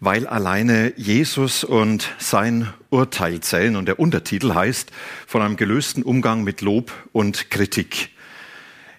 weil 0.00 0.26
alleine 0.26 0.94
Jesus 0.96 1.62
und 1.62 2.10
sein 2.18 2.72
Urteil 2.88 3.40
zählen. 3.40 3.76
Und 3.76 3.86
der 3.86 4.00
Untertitel 4.00 4.54
heißt 4.54 4.90
von 5.26 5.42
einem 5.42 5.56
gelösten 5.56 6.02
Umgang 6.02 6.42
mit 6.42 6.62
Lob 6.62 6.92
und 7.12 7.50
Kritik. 7.50 8.10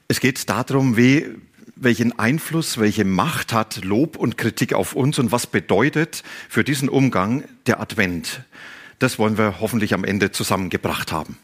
Es 0.08 0.20
geht 0.20 0.48
darum, 0.48 0.98
wie, 0.98 1.28
welchen 1.76 2.18
Einfluss, 2.20 2.78
welche 2.78 3.04
Macht 3.04 3.52
hat 3.52 3.84
Lob 3.84 4.16
und 4.16 4.38
Kritik 4.38 4.74
auf 4.74 4.94
uns 4.94 5.18
und 5.18 5.32
was 5.32 5.48
bedeutet 5.48 6.24
für 6.48 6.64
diesen 6.64 6.88
Umgang 6.88 7.46
der 7.66 7.80
Advent. 7.80 8.44
Das 9.00 9.18
wollen 9.18 9.40
wir 9.40 9.60
hoffentlich 9.60 9.96
am 9.96 10.04
Ende 10.04 10.32
zusammengebracht 10.32 11.12
haben. 11.12 11.40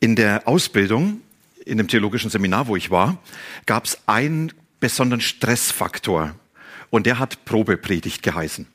In 0.00 0.16
der 0.16 0.48
Ausbildung, 0.48 1.20
in 1.64 1.78
dem 1.78 1.86
theologischen 1.86 2.30
Seminar, 2.30 2.66
wo 2.66 2.74
ich 2.74 2.90
war, 2.90 3.18
gab 3.66 3.84
es 3.84 3.98
einen 4.06 4.52
besonderen 4.80 5.20
Stressfaktor 5.20 6.34
und 6.90 7.06
der 7.06 7.18
hat 7.18 7.44
Probepredigt 7.44 8.22
geheißen. 8.22 8.66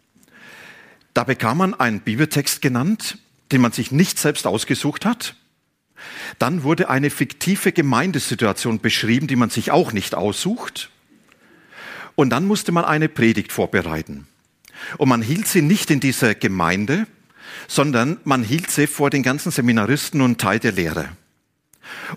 Da 1.13 1.23
bekam 1.23 1.59
man 1.59 1.73
einen 1.73 2.01
Bibeltext 2.01 2.61
genannt, 2.61 3.17
den 3.51 3.61
man 3.61 3.71
sich 3.71 3.91
nicht 3.91 4.17
selbst 4.19 4.47
ausgesucht 4.47 5.05
hat. 5.05 5.35
Dann 6.39 6.63
wurde 6.63 6.89
eine 6.89 7.09
fiktive 7.09 7.71
Gemeindesituation 7.71 8.79
beschrieben, 8.79 9.27
die 9.27 9.35
man 9.35 9.49
sich 9.49 9.71
auch 9.71 9.93
nicht 9.93 10.15
aussucht. 10.15 10.89
Und 12.15 12.29
dann 12.31 12.45
musste 12.45 12.71
man 12.71 12.85
eine 12.85 13.09
Predigt 13.09 13.51
vorbereiten. 13.51 14.27
Und 14.97 15.09
man 15.09 15.21
hielt 15.21 15.47
sie 15.47 15.61
nicht 15.61 15.89
in 15.91 15.99
dieser 15.99 16.35
Gemeinde, 16.35 17.07
sondern 17.67 18.17
man 18.23 18.43
hielt 18.43 18.71
sie 18.71 18.87
vor 18.87 19.09
den 19.09 19.23
ganzen 19.23 19.51
Seminaristen 19.51 20.21
und 20.21 20.39
Teil 20.39 20.59
der 20.59 20.73
Lehre. 20.73 21.09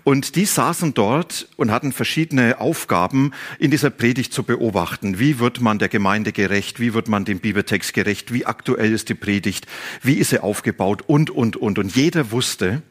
Und 0.03 0.35
die 0.35 0.45
saßen 0.45 0.93
dort 0.93 1.47
und 1.55 1.71
hatten 1.71 1.91
verschiedene 1.91 2.59
Aufgaben 2.59 3.31
in 3.59 3.71
dieser 3.71 3.89
Predigt 3.89 4.33
zu 4.33 4.43
beobachten. 4.43 5.19
Wie 5.19 5.39
wird 5.39 5.61
man 5.61 5.79
der 5.79 5.89
Gemeinde 5.89 6.31
gerecht? 6.31 6.79
Wie 6.79 6.93
wird 6.93 7.07
man 7.07 7.25
dem 7.25 7.39
Bibeltext 7.39 7.93
gerecht? 7.93 8.33
Wie 8.33 8.45
aktuell 8.45 8.93
ist 8.93 9.09
die 9.09 9.15
Predigt? 9.15 9.67
Wie 10.01 10.15
ist 10.15 10.29
sie 10.29 10.41
aufgebaut? 10.41 11.03
Und, 11.07 11.29
und, 11.29 11.55
und. 11.55 11.79
Und 11.79 11.95
jeder 11.95 12.31
wusste, 12.31 12.81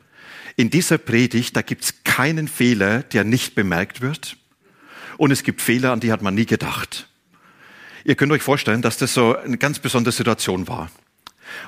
in 0.57 0.71
dieser 0.71 0.99
Predigt, 0.99 1.57
da 1.57 1.63
gibt's 1.63 1.95
keinen 2.05 2.49
Fehler, 2.49 3.03
der 3.03 3.25
nicht 3.25 3.55
bemerkt 3.55 4.01
wird. 4.01 4.37
Und 5.17 5.31
es 5.31 5.43
gibt 5.43 5.63
Fehler, 5.63 5.93
an 5.93 6.01
die 6.01 6.13
hat 6.13 6.23
man 6.23 6.35
nie 6.35 6.47
gedacht. 6.47 7.09
Ihr 8.05 8.15
könnt 8.15 8.33
euch 8.33 8.43
vorstellen, 8.43 8.83
dass 8.83 8.97
das 8.97 9.15
so 9.15 9.37
eine 9.37 9.59
ganz 9.59 9.79
besondere 9.79 10.13
Situation 10.13 10.67
war. 10.67 10.91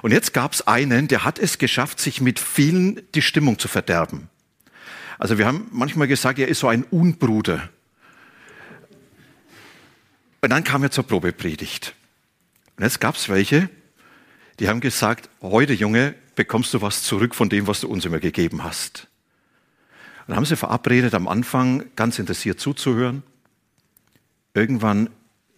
Und 0.02 0.12
jetzt 0.12 0.32
gab's 0.32 0.62
einen, 0.62 1.08
der 1.08 1.24
hat 1.24 1.38
es 1.38 1.58
geschafft, 1.58 2.00
sich 2.00 2.20
mit 2.20 2.38
vielen 2.38 3.00
die 3.14 3.22
Stimmung 3.22 3.58
zu 3.58 3.68
verderben. 3.68 4.28
Also 5.20 5.36
wir 5.36 5.46
haben 5.46 5.68
manchmal 5.70 6.08
gesagt, 6.08 6.38
er 6.38 6.48
ist 6.48 6.60
so 6.60 6.68
ein 6.68 6.82
Unbruder. 6.82 7.68
Und 10.40 10.48
dann 10.48 10.64
kam 10.64 10.82
er 10.82 10.90
zur 10.90 11.06
Probepredigt. 11.06 11.94
Und 12.78 12.84
jetzt 12.84 13.02
gab 13.02 13.16
es 13.16 13.28
welche, 13.28 13.68
die 14.58 14.70
haben 14.70 14.80
gesagt, 14.80 15.28
heute 15.42 15.74
Junge, 15.74 16.14
bekommst 16.36 16.72
du 16.72 16.80
was 16.80 17.02
zurück 17.02 17.34
von 17.34 17.50
dem, 17.50 17.66
was 17.66 17.80
du 17.80 17.88
uns 17.88 18.06
immer 18.06 18.18
gegeben 18.18 18.64
hast. 18.64 19.08
Und 20.20 20.28
dann 20.28 20.36
haben 20.36 20.46
sie 20.46 20.56
verabredet, 20.56 21.12
am 21.12 21.28
Anfang 21.28 21.84
ganz 21.96 22.18
interessiert 22.18 22.58
zuzuhören, 22.58 23.22
irgendwann 24.54 25.10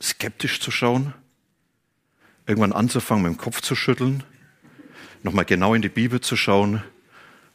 skeptisch 0.03 0.59
zu 0.59 0.73
schauen, 0.73 1.15
irgendwann 2.49 2.73
anzufangen, 2.73 3.23
mit 3.23 3.33
dem 3.33 3.39
Kopf 3.39 3.61
zu 3.61 3.77
schütteln, 3.77 4.25
nochmal 5.23 5.44
genau 5.44 5.75
in 5.75 5.83
die 5.83 5.89
Bibel 5.89 6.21
zu 6.21 6.34
schauen 6.34 6.83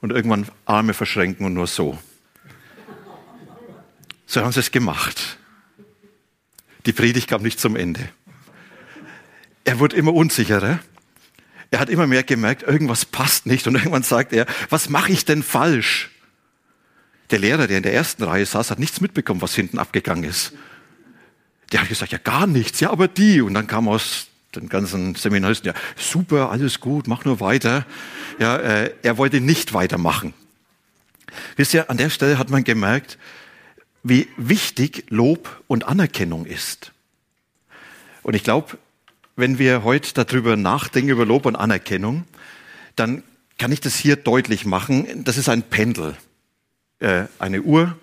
und 0.01 0.11
irgendwann 0.11 0.47
Arme 0.65 0.93
verschränken 0.93 1.45
und 1.45 1.53
nur 1.53 1.67
so. 1.67 1.97
So 4.25 4.41
haben 4.41 4.51
sie 4.51 4.59
es 4.59 4.71
gemacht. 4.71 5.37
Die 6.85 6.93
Predigt 6.93 7.29
kam 7.29 7.41
nicht 7.41 7.59
zum 7.59 7.75
Ende. 7.75 8.09
Er 9.63 9.79
wurde 9.79 9.95
immer 9.95 10.13
unsicherer. 10.13 10.79
Er 11.71 11.79
hat 11.79 11.89
immer 11.89 12.07
mehr 12.07 12.23
gemerkt, 12.23 12.63
irgendwas 12.63 13.05
passt 13.05 13.45
nicht. 13.45 13.67
Und 13.67 13.75
irgendwann 13.75 14.03
sagt 14.03 14.33
er, 14.33 14.45
was 14.69 14.89
mache 14.89 15.11
ich 15.11 15.25
denn 15.25 15.43
falsch? 15.43 16.09
Der 17.31 17.39
Lehrer, 17.39 17.67
der 17.67 17.77
in 17.77 17.83
der 17.83 17.93
ersten 17.93 18.23
Reihe 18.23 18.45
saß, 18.45 18.71
hat 18.71 18.79
nichts 18.79 19.01
mitbekommen, 19.01 19.41
was 19.41 19.53
hinten 19.53 19.79
abgegangen 19.79 20.23
ist. 20.23 20.53
Der 21.73 21.81
hat 21.81 21.89
gesagt, 21.89 22.13
ja 22.13 22.17
gar 22.17 22.47
nichts, 22.47 22.79
ja 22.79 22.89
aber 22.89 23.09
die. 23.09 23.41
Und 23.41 23.53
dann 23.53 23.67
kam 23.67 23.89
aus 23.89 24.27
den 24.55 24.69
ganzen 24.69 25.15
Seminaristen, 25.15 25.73
ja, 25.73 25.79
super, 25.95 26.49
alles 26.49 26.79
gut, 26.79 27.07
mach 27.07 27.25
nur 27.25 27.39
weiter. 27.39 27.85
Ja, 28.39 28.57
äh, 28.57 28.93
er 29.03 29.17
wollte 29.17 29.41
nicht 29.41 29.73
weitermachen. 29.73 30.33
Wisst 31.55 31.73
ihr, 31.73 31.89
an 31.89 31.97
der 31.97 32.09
Stelle 32.09 32.37
hat 32.37 32.49
man 32.49 32.63
gemerkt, 32.63 33.17
wie 34.03 34.27
wichtig 34.37 35.05
Lob 35.09 35.61
und 35.67 35.87
Anerkennung 35.87 36.45
ist. 36.45 36.91
Und 38.23 38.35
ich 38.35 38.43
glaube, 38.43 38.77
wenn 39.35 39.59
wir 39.59 39.83
heute 39.83 40.13
darüber 40.13 40.55
nachdenken, 40.55 41.09
über 41.09 41.25
Lob 41.25 41.45
und 41.45 41.55
Anerkennung, 41.55 42.25
dann 42.95 43.23
kann 43.57 43.71
ich 43.71 43.81
das 43.81 43.95
hier 43.95 44.15
deutlich 44.15 44.65
machen. 44.65 45.23
Das 45.23 45.37
ist 45.37 45.49
ein 45.49 45.63
Pendel, 45.63 46.15
äh, 46.99 47.25
eine 47.39 47.61
Uhr. 47.61 47.97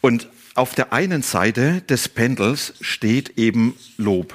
Und 0.00 0.28
auf 0.54 0.74
der 0.74 0.92
einen 0.92 1.22
Seite 1.22 1.80
des 1.82 2.08
Pendels 2.08 2.74
steht 2.80 3.38
eben 3.38 3.76
Lob. 3.96 4.34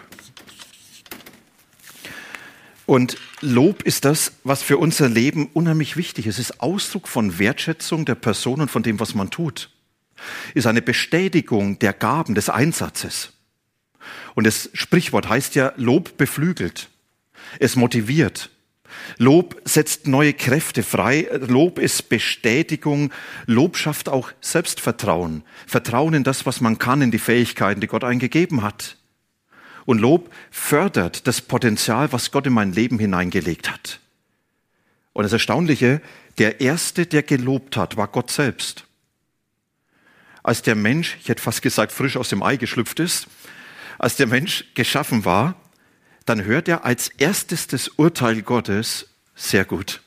Und 2.87 3.17
Lob 3.41 3.83
ist 3.83 4.05
das, 4.05 4.31
was 4.45 4.63
für 4.63 4.77
unser 4.77 5.09
Leben 5.09 5.49
unheimlich 5.53 5.97
wichtig 5.97 6.25
ist. 6.25 6.39
Es 6.39 6.51
ist 6.51 6.61
Ausdruck 6.61 7.09
von 7.09 7.37
Wertschätzung 7.37 8.05
der 8.05 8.15
Person 8.15 8.61
und 8.61 8.71
von 8.71 8.81
dem, 8.81 9.01
was 9.01 9.13
man 9.13 9.29
tut. 9.29 9.69
Es 10.49 10.55
Ist 10.55 10.67
eine 10.67 10.81
Bestätigung 10.81 11.77
der 11.79 11.91
Gaben, 11.91 12.33
des 12.33 12.49
Einsatzes. 12.49 13.33
Und 14.35 14.47
das 14.47 14.69
Sprichwort 14.73 15.27
heißt 15.27 15.55
ja, 15.55 15.73
Lob 15.75 16.15
beflügelt. 16.15 16.89
Es 17.59 17.75
motiviert. 17.75 18.51
Lob 19.17 19.61
setzt 19.65 20.07
neue 20.07 20.33
Kräfte 20.33 20.81
frei. 20.81 21.27
Lob 21.47 21.79
ist 21.79 22.07
Bestätigung. 22.07 23.11
Lob 23.47 23.75
schafft 23.75 24.07
auch 24.07 24.31
Selbstvertrauen. 24.39 25.43
Vertrauen 25.65 26.13
in 26.13 26.23
das, 26.23 26.45
was 26.45 26.61
man 26.61 26.77
kann, 26.79 27.01
in 27.01 27.11
die 27.11 27.19
Fähigkeiten, 27.19 27.81
die 27.81 27.87
Gott 27.87 28.05
eingegeben 28.05 28.61
hat. 28.61 28.96
Und 29.87 29.99
Lob 29.99 30.29
fördert 30.51 31.27
das 31.27 31.39
Potenzial, 31.39 32.11
was 32.11 32.31
Gott 32.31 32.45
in 32.45 32.51
mein 32.51 32.73
Leben 32.73 32.99
hineingelegt 32.99 33.71
hat. 33.71 34.01
Und 35.13 35.23
das 35.23 35.31
Erstaunliche, 35.31 36.01
der 36.39 36.59
Erste, 36.59 37.05
der 37.05 37.23
gelobt 37.23 37.77
hat, 37.77 37.95
war 37.95 38.09
Gott 38.09 38.29
selbst. 38.29 38.83
Als 40.43 40.61
der 40.61 40.75
Mensch, 40.75 41.15
ich 41.21 41.29
hätte 41.29 41.41
fast 41.41 41.61
gesagt, 41.61 41.93
frisch 41.93 42.17
aus 42.17 42.27
dem 42.27 42.43
Ei 42.43 42.57
geschlüpft 42.57 42.99
ist, 42.99 43.27
als 43.97 44.17
der 44.17 44.27
Mensch 44.27 44.65
geschaffen 44.75 45.23
war, 45.23 45.55
dann 46.25 46.43
hört 46.43 46.67
er 46.67 46.83
als 46.83 47.07
erstes 47.07 47.67
das 47.67 47.87
Urteil 47.87 48.41
Gottes 48.41 49.07
sehr 49.35 49.63
gut. 49.63 50.01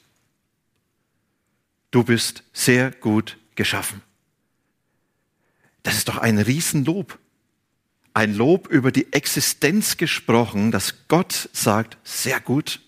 Du 1.91 2.05
bist 2.05 2.45
sehr 2.53 2.91
gut 2.91 3.39
geschaffen. 3.55 4.03
Das 5.85 5.97
ist 5.97 6.09
doch 6.09 6.19
ein 6.19 6.37
Riesenlob 6.37 7.19
ein 8.15 8.35
Lob 8.35 8.69
über 8.69 8.93
die 8.93 9.13
Existenz 9.13 9.97
gesprochen, 9.97 10.71
dass 10.71 11.07
Gott 11.09 11.49
sagt, 11.53 11.99
sehr 12.05 12.41
gut. 12.41 12.81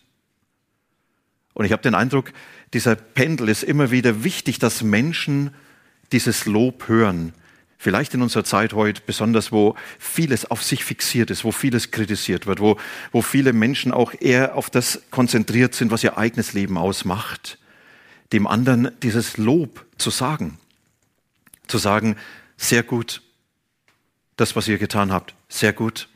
Und 1.55 1.65
ich 1.65 1.73
habe 1.73 1.83
den 1.83 1.95
Eindruck, 1.95 2.33
dieser 2.75 2.97
Pendel 2.97 3.49
ist 3.49 3.63
immer 3.63 3.91
wieder 3.91 4.25
wichtig, 4.25 4.59
dass 4.59 4.83
Menschen 4.83 5.55
dieses 6.13 6.47
Lob 6.47 6.89
hören. 6.89 7.35
Vielleicht 7.79 8.15
in 8.15 8.23
unserer 8.23 8.45
Zeit 8.45 8.75
heute 8.75 9.03
besonders, 9.05 9.51
wo 9.51 9.75
vieles 9.99 10.49
auf 10.51 10.63
sich 10.63 10.85
fixiert 10.85 11.31
ist, 11.31 11.45
wo 11.45 11.51
vieles 11.51 11.91
kritisiert 11.91 12.47
wird, 12.47 12.61
wo, 12.61 12.79
wo 13.11 13.23
viele 13.23 13.53
Menschen 13.53 13.93
auch 13.93 14.15
eher 14.21 14.57
auf 14.57 14.71
das 14.71 15.03
konzentriert 15.11 15.75
sind, 15.75 15.91
was 15.91 16.05
ihr 16.05 16.17
eigenes 16.17 16.53
Leben 16.53 16.79
ausmacht, 16.79 17.59
dem 18.33 18.47
anderen 18.47 18.93
dieses 19.03 19.37
Lob 19.37 19.85
zu 19.99 20.11
sagen. 20.11 20.59
Zu 21.67 21.79
sagen, 21.79 22.17
sehr 22.57 22.85
gut, 22.85 23.21
das, 24.37 24.57
was 24.57 24.69
ihr 24.69 24.79
getan 24.79 25.13
habt, 25.13 25.35
sehr 25.49 25.73
gut. 25.73 26.09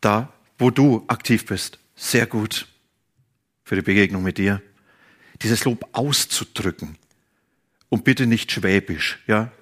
Da, 0.00 0.32
wo 0.58 0.70
du 0.70 1.04
aktiv 1.08 1.46
bist, 1.46 1.78
sehr 1.96 2.26
gut 2.26 2.66
für 3.64 3.76
die 3.76 3.82
Begegnung 3.82 4.22
mit 4.22 4.38
dir. 4.38 4.62
Dieses 5.42 5.64
Lob 5.64 5.88
auszudrücken. 5.92 6.96
Und 7.88 8.04
bitte 8.04 8.26
nicht 8.26 8.50
schwäbisch, 8.52 9.18
ja? 9.26 9.52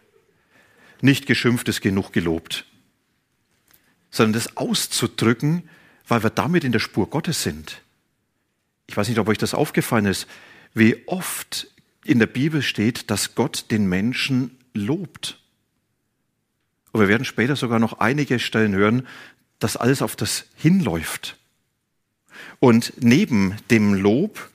Nicht 1.01 1.27
geschimpft 1.27 1.69
ist 1.69 1.81
genug 1.81 2.13
gelobt. 2.13 2.65
sondern 4.13 4.35
das 4.35 4.57
auszudrücken, 4.57 5.69
weil 6.07 6.23
wir 6.23 6.31
damit 6.31 6.63
in 6.63 6.73
der 6.73 6.79
Spur 6.79 7.11
Gottes 7.11 7.43
sind. 7.43 7.81
Ich 8.87 8.97
weiß 8.97 9.09
nicht, 9.09 9.19
ob 9.19 9.29
euch 9.29 9.39
das 9.39 9.55
aufgefallen 9.55 10.07
ist, 10.07 10.29
wie 10.75 11.09
oft 11.09 11.67
in 12.05 12.19
der 12.19 12.27
Bibel 12.27 12.63
steht, 12.63 13.11
dass 13.11 13.35
Gott 13.35 13.71
den 13.71 13.89
Menschen 13.89 14.59
lobt. 14.75 15.42
Und 16.93 17.01
wir 17.01 17.09
werden 17.09 17.25
später 17.25 17.57
sogar 17.57 17.79
noch 17.79 18.01
einige 18.01 18.39
Stellen 18.39 18.75
hören, 18.75 19.07
dass 19.59 19.77
alles 19.77 20.03
auf 20.03 20.15
das 20.15 20.45
hinläuft. 20.55 21.37
Und 22.61 22.93
neben 23.01 23.57
dem 23.71 23.95
Lob 23.95 24.51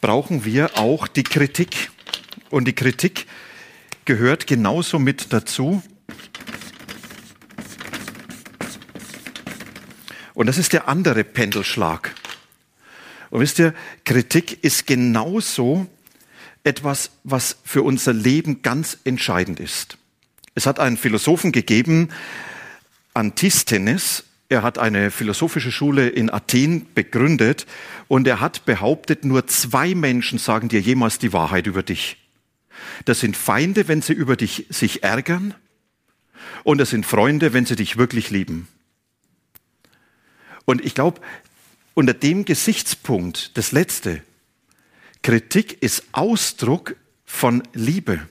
brauchen 0.00 0.44
wir 0.44 0.76
auch 0.78 1.06
die 1.06 1.22
Kritik. 1.22 1.90
Und 2.50 2.66
die 2.66 2.74
Kritik 2.74 3.26
gehört 4.04 4.46
genauso 4.46 4.98
mit 4.98 5.32
dazu. 5.32 5.82
Und 10.34 10.46
das 10.46 10.58
ist 10.58 10.72
der 10.72 10.88
andere 10.88 11.24
Pendelschlag. 11.24 12.14
Und 13.30 13.40
wisst 13.40 13.58
ihr, 13.58 13.74
Kritik 14.04 14.64
ist 14.64 14.86
genauso 14.86 15.86
etwas, 16.64 17.10
was 17.24 17.58
für 17.64 17.82
unser 17.82 18.12
Leben 18.12 18.62
ganz 18.62 18.98
entscheidend 19.04 19.60
ist. 19.60 19.98
Es 20.58 20.66
hat 20.66 20.80
einen 20.80 20.96
Philosophen 20.96 21.52
gegeben, 21.52 22.08
Antisthenes, 23.14 24.24
er 24.48 24.64
hat 24.64 24.76
eine 24.76 25.12
philosophische 25.12 25.70
Schule 25.70 26.08
in 26.08 26.30
Athen 26.30 26.92
begründet 26.94 27.64
und 28.08 28.26
er 28.26 28.40
hat 28.40 28.64
behauptet, 28.64 29.24
nur 29.24 29.46
zwei 29.46 29.94
Menschen 29.94 30.40
sagen 30.40 30.68
dir 30.68 30.80
jemals 30.80 31.20
die 31.20 31.32
Wahrheit 31.32 31.68
über 31.68 31.84
dich. 31.84 32.16
Das 33.04 33.20
sind 33.20 33.36
Feinde, 33.36 33.86
wenn 33.86 34.02
sie 34.02 34.14
über 34.14 34.34
dich 34.34 34.66
sich 34.68 35.04
ärgern 35.04 35.54
und 36.64 36.78
das 36.78 36.90
sind 36.90 37.06
Freunde, 37.06 37.52
wenn 37.52 37.64
sie 37.64 37.76
dich 37.76 37.96
wirklich 37.96 38.30
lieben. 38.30 38.66
Und 40.64 40.84
ich 40.84 40.96
glaube, 40.96 41.20
unter 41.94 42.14
dem 42.14 42.44
Gesichtspunkt, 42.44 43.56
das 43.56 43.70
letzte, 43.70 44.24
Kritik 45.22 45.80
ist 45.84 46.02
Ausdruck 46.10 46.96
von 47.24 47.62
Liebe 47.74 48.26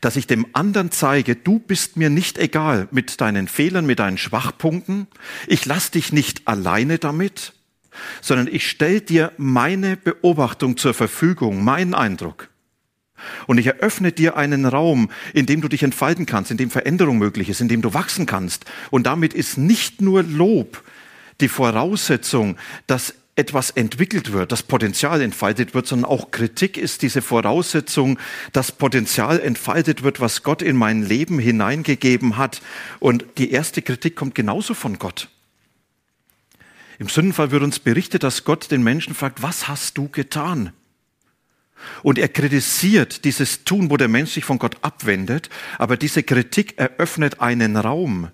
dass 0.00 0.16
ich 0.16 0.26
dem 0.26 0.46
anderen 0.52 0.90
zeige, 0.90 1.36
du 1.36 1.58
bist 1.58 1.96
mir 1.96 2.10
nicht 2.10 2.38
egal 2.38 2.88
mit 2.90 3.20
deinen 3.20 3.48
Fehlern, 3.48 3.86
mit 3.86 3.98
deinen 3.98 4.18
Schwachpunkten. 4.18 5.06
Ich 5.46 5.66
lass 5.66 5.90
dich 5.90 6.12
nicht 6.12 6.48
alleine 6.48 6.98
damit, 6.98 7.52
sondern 8.20 8.48
ich 8.48 8.68
stelle 8.68 9.00
dir 9.00 9.32
meine 9.36 9.96
Beobachtung 9.96 10.76
zur 10.76 10.94
Verfügung, 10.94 11.64
meinen 11.64 11.94
Eindruck. 11.94 12.48
Und 13.46 13.58
ich 13.58 13.66
eröffne 13.66 14.12
dir 14.12 14.36
einen 14.36 14.66
Raum, 14.66 15.10
in 15.32 15.46
dem 15.46 15.60
du 15.60 15.68
dich 15.68 15.82
entfalten 15.82 16.26
kannst, 16.26 16.50
in 16.50 16.56
dem 16.56 16.70
Veränderung 16.70 17.18
möglich 17.18 17.48
ist, 17.48 17.60
in 17.60 17.68
dem 17.68 17.82
du 17.82 17.94
wachsen 17.94 18.26
kannst. 18.26 18.64
Und 18.90 19.06
damit 19.06 19.34
ist 19.34 19.58
nicht 19.58 20.00
nur 20.00 20.22
Lob 20.22 20.82
die 21.40 21.48
Voraussetzung, 21.48 22.56
dass 22.86 23.14
etwas 23.34 23.70
entwickelt 23.70 24.32
wird, 24.32 24.52
das 24.52 24.62
Potenzial 24.62 25.22
entfaltet 25.22 25.72
wird, 25.74 25.86
sondern 25.86 26.10
auch 26.10 26.30
Kritik 26.30 26.76
ist 26.76 27.00
diese 27.00 27.22
Voraussetzung, 27.22 28.18
dass 28.52 28.72
Potenzial 28.72 29.40
entfaltet 29.40 30.02
wird, 30.02 30.20
was 30.20 30.42
Gott 30.42 30.60
in 30.60 30.76
mein 30.76 31.02
Leben 31.02 31.38
hineingegeben 31.38 32.36
hat. 32.36 32.60
Und 33.00 33.24
die 33.38 33.50
erste 33.50 33.80
Kritik 33.80 34.16
kommt 34.16 34.34
genauso 34.34 34.74
von 34.74 34.98
Gott. 34.98 35.28
Im 36.98 37.08
Sündenfall 37.08 37.50
wird 37.50 37.62
uns 37.62 37.78
berichtet, 37.78 38.22
dass 38.22 38.44
Gott 38.44 38.70
den 38.70 38.82
Menschen 38.82 39.14
fragt, 39.14 39.42
was 39.42 39.66
hast 39.66 39.96
du 39.96 40.08
getan? 40.08 40.72
Und 42.02 42.18
er 42.18 42.28
kritisiert 42.28 43.24
dieses 43.24 43.64
Tun, 43.64 43.90
wo 43.90 43.96
der 43.96 44.08
Mensch 44.08 44.32
sich 44.32 44.44
von 44.44 44.58
Gott 44.58 44.76
abwendet, 44.82 45.48
aber 45.78 45.96
diese 45.96 46.22
Kritik 46.22 46.78
eröffnet 46.78 47.40
einen 47.40 47.76
Raum, 47.76 48.30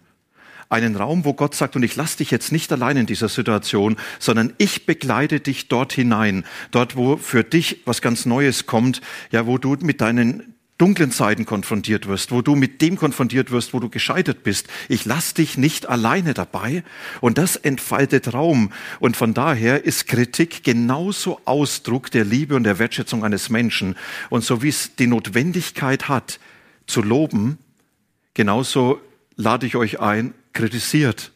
einen 0.69 0.97
Raum, 0.97 1.25
wo 1.25 1.35
Gott 1.35 1.55
sagt, 1.55 1.77
und 1.77 1.83
ich 1.83 1.97
lasse 1.97 2.19
dich 2.19 2.31
jetzt 2.31 2.53
nicht 2.53 2.73
allein 2.73 2.97
in 2.97 3.07
dieser 3.07 3.29
Situation, 3.29 3.97
sondern 4.19 4.53
ich 4.59 4.87
begleite 4.87 5.41
dich 5.41 5.69
dort 5.69 5.93
hinein, 5.93 6.45
dort, 6.71 6.97
wo 6.97 7.17
für 7.17 7.45
dich 7.45 7.83
was 7.85 8.03
ganz 8.03 8.27
Neues 8.27 8.67
kommt, 8.67 9.01
ja, 9.31 9.47
wo 9.47 9.59
du 9.59 9.77
mit 9.81 10.01
deinen 10.01 10.55
dunklen 10.79 11.11
Zeiten 11.11 11.45
konfrontiert 11.45 12.07
wirst, 12.07 12.31
wo 12.31 12.41
du 12.41 12.55
mit 12.55 12.81
dem 12.81 12.97
konfrontiert 12.97 13.51
wirst, 13.51 13.75
wo 13.75 13.81
du 13.81 13.89
gescheitert 13.89 14.45
bist. 14.45 14.69
Ich 14.89 15.05
lass 15.05 15.35
dich 15.35 15.59
nicht 15.59 15.89
alleine 15.89 16.35
dabei 16.35 16.85
und 17.21 17.37
das 17.37 17.57
entfaltet 17.57 18.33
Raum. 18.33 18.73
Und 19.01 19.17
von 19.17 19.35
daher 19.35 19.85
ist 19.85 20.07
Kritik 20.07 20.63
genauso 20.63 21.41
Ausdruck 21.45 22.13
der 22.13 22.25
Liebe 22.25 22.55
und 22.55 22.63
der 22.63 22.79
Wertschätzung 22.79 23.25
eines 23.25 23.51
Menschen. 23.51 23.97
Und 24.31 24.45
so 24.45 24.63
wie 24.63 24.69
es 24.69 24.95
die 24.95 25.09
Notwendigkeit 25.09 26.09
hat, 26.09 26.39
zu 26.87 27.03
loben, 27.03 27.59
genauso 28.35 29.01
lade 29.37 29.67
ich 29.67 29.75
euch 29.75 30.01
ein, 30.01 30.33
kritisiert. 30.53 31.33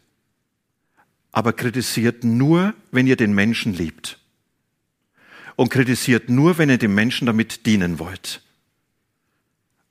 Aber 1.31 1.53
kritisiert 1.53 2.25
nur, 2.25 2.75
wenn 2.91 3.07
ihr 3.07 3.17
den 3.17 3.35
Menschen 3.35 3.73
liebt. 3.73 4.19
Und 5.57 5.71
kritisiert 5.71 6.29
nur, 6.29 6.59
wenn 6.59 6.71
ihr 6.71 6.79
dem 6.79 6.95
Menschen 6.95 7.27
damit 7.27 7.67
dienen 7.67 7.99
wollt. 7.99 8.43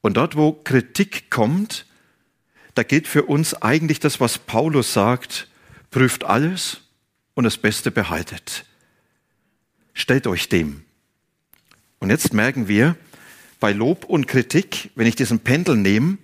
Und 0.01 0.17
dort, 0.17 0.35
wo 0.35 0.51
Kritik 0.51 1.29
kommt, 1.29 1.85
da 2.73 2.83
gilt 2.83 3.07
für 3.07 3.23
uns 3.23 3.53
eigentlich 3.53 3.99
das, 3.99 4.19
was 4.19 4.37
Paulus 4.37 4.93
sagt, 4.93 5.47
prüft 5.91 6.23
alles 6.23 6.81
und 7.33 7.43
das 7.43 7.57
Beste 7.57 7.91
behaltet. 7.91 8.65
Stellt 9.93 10.25
euch 10.27 10.49
dem. 10.49 10.83
Und 11.99 12.09
jetzt 12.09 12.33
merken 12.33 12.67
wir, 12.67 12.95
bei 13.59 13.73
Lob 13.73 14.05
und 14.05 14.27
Kritik, 14.27 14.89
wenn 14.95 15.05
ich 15.05 15.15
diesen 15.15 15.39
Pendel 15.39 15.77
nehme, 15.77 16.17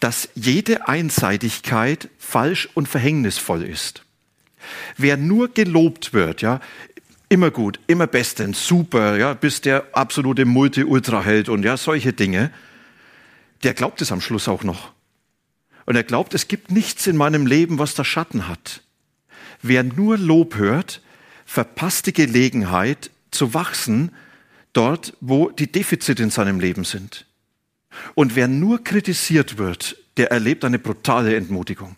dass 0.00 0.28
jede 0.34 0.88
Einseitigkeit 0.88 2.08
falsch 2.18 2.68
und 2.74 2.88
verhängnisvoll 2.88 3.62
ist. 3.62 4.04
Wer 4.96 5.16
nur 5.16 5.48
gelobt 5.48 6.12
wird, 6.12 6.42
ja, 6.42 6.60
immer 7.28 7.50
gut, 7.50 7.80
immer 7.86 8.06
bestens, 8.06 8.66
super, 8.66 9.16
ja, 9.16 9.34
bist 9.34 9.64
der 9.64 9.86
absolute 9.92 10.44
Multi-Ultra-Held 10.44 11.48
und 11.48 11.64
ja, 11.64 11.76
solche 11.76 12.12
Dinge, 12.12 12.52
der 13.62 13.74
glaubt 13.74 14.02
es 14.02 14.12
am 14.12 14.20
Schluss 14.20 14.48
auch 14.48 14.64
noch. 14.64 14.92
Und 15.86 15.96
er 15.96 16.04
glaubt, 16.04 16.34
es 16.34 16.48
gibt 16.48 16.70
nichts 16.70 17.06
in 17.06 17.16
meinem 17.16 17.46
Leben, 17.46 17.78
was 17.78 17.94
da 17.94 18.04
Schatten 18.04 18.48
hat. 18.48 18.82
Wer 19.62 19.82
nur 19.82 20.18
Lob 20.18 20.56
hört, 20.56 21.00
verpasst 21.46 22.06
die 22.06 22.12
Gelegenheit 22.12 23.10
zu 23.30 23.54
wachsen 23.54 24.12
dort, 24.72 25.14
wo 25.20 25.50
die 25.50 25.70
Defizite 25.70 26.22
in 26.22 26.30
seinem 26.30 26.60
Leben 26.60 26.84
sind. 26.84 27.26
Und 28.14 28.36
wer 28.36 28.48
nur 28.48 28.82
kritisiert 28.84 29.58
wird, 29.58 29.96
der 30.16 30.30
erlebt 30.30 30.64
eine 30.64 30.78
brutale 30.78 31.36
Entmutigung. 31.36 31.96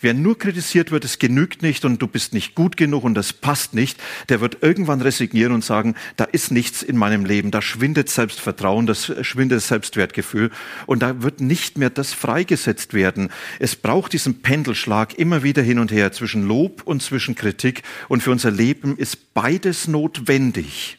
Wer 0.00 0.14
nur 0.14 0.38
kritisiert 0.38 0.90
wird, 0.90 1.04
es 1.04 1.18
genügt 1.18 1.62
nicht 1.62 1.84
und 1.84 2.00
du 2.00 2.06
bist 2.06 2.32
nicht 2.32 2.54
gut 2.54 2.76
genug 2.76 3.04
und 3.04 3.14
das 3.14 3.32
passt 3.32 3.74
nicht, 3.74 4.00
der 4.28 4.40
wird 4.40 4.58
irgendwann 4.62 5.00
resignieren 5.00 5.52
und 5.52 5.64
sagen, 5.64 5.94
da 6.16 6.24
ist 6.24 6.52
nichts 6.52 6.82
in 6.82 6.96
meinem 6.96 7.24
Leben, 7.24 7.50
da 7.50 7.62
schwindet 7.62 8.08
Selbstvertrauen, 8.08 8.86
das 8.86 9.12
schwindet 9.22 9.62
Selbstwertgefühl 9.62 10.50
und 10.86 11.02
da 11.02 11.22
wird 11.22 11.40
nicht 11.40 11.78
mehr 11.78 11.90
das 11.90 12.12
freigesetzt 12.12 12.94
werden. 12.94 13.30
Es 13.58 13.76
braucht 13.76 14.12
diesen 14.12 14.40
Pendelschlag 14.42 15.18
immer 15.18 15.42
wieder 15.42 15.62
hin 15.62 15.78
und 15.78 15.90
her 15.90 16.12
zwischen 16.12 16.46
Lob 16.46 16.82
und 16.84 17.02
zwischen 17.02 17.34
Kritik 17.34 17.82
und 18.08 18.22
für 18.22 18.30
unser 18.30 18.50
Leben 18.50 18.96
ist 18.96 19.34
beides 19.34 19.88
notwendig. 19.88 20.98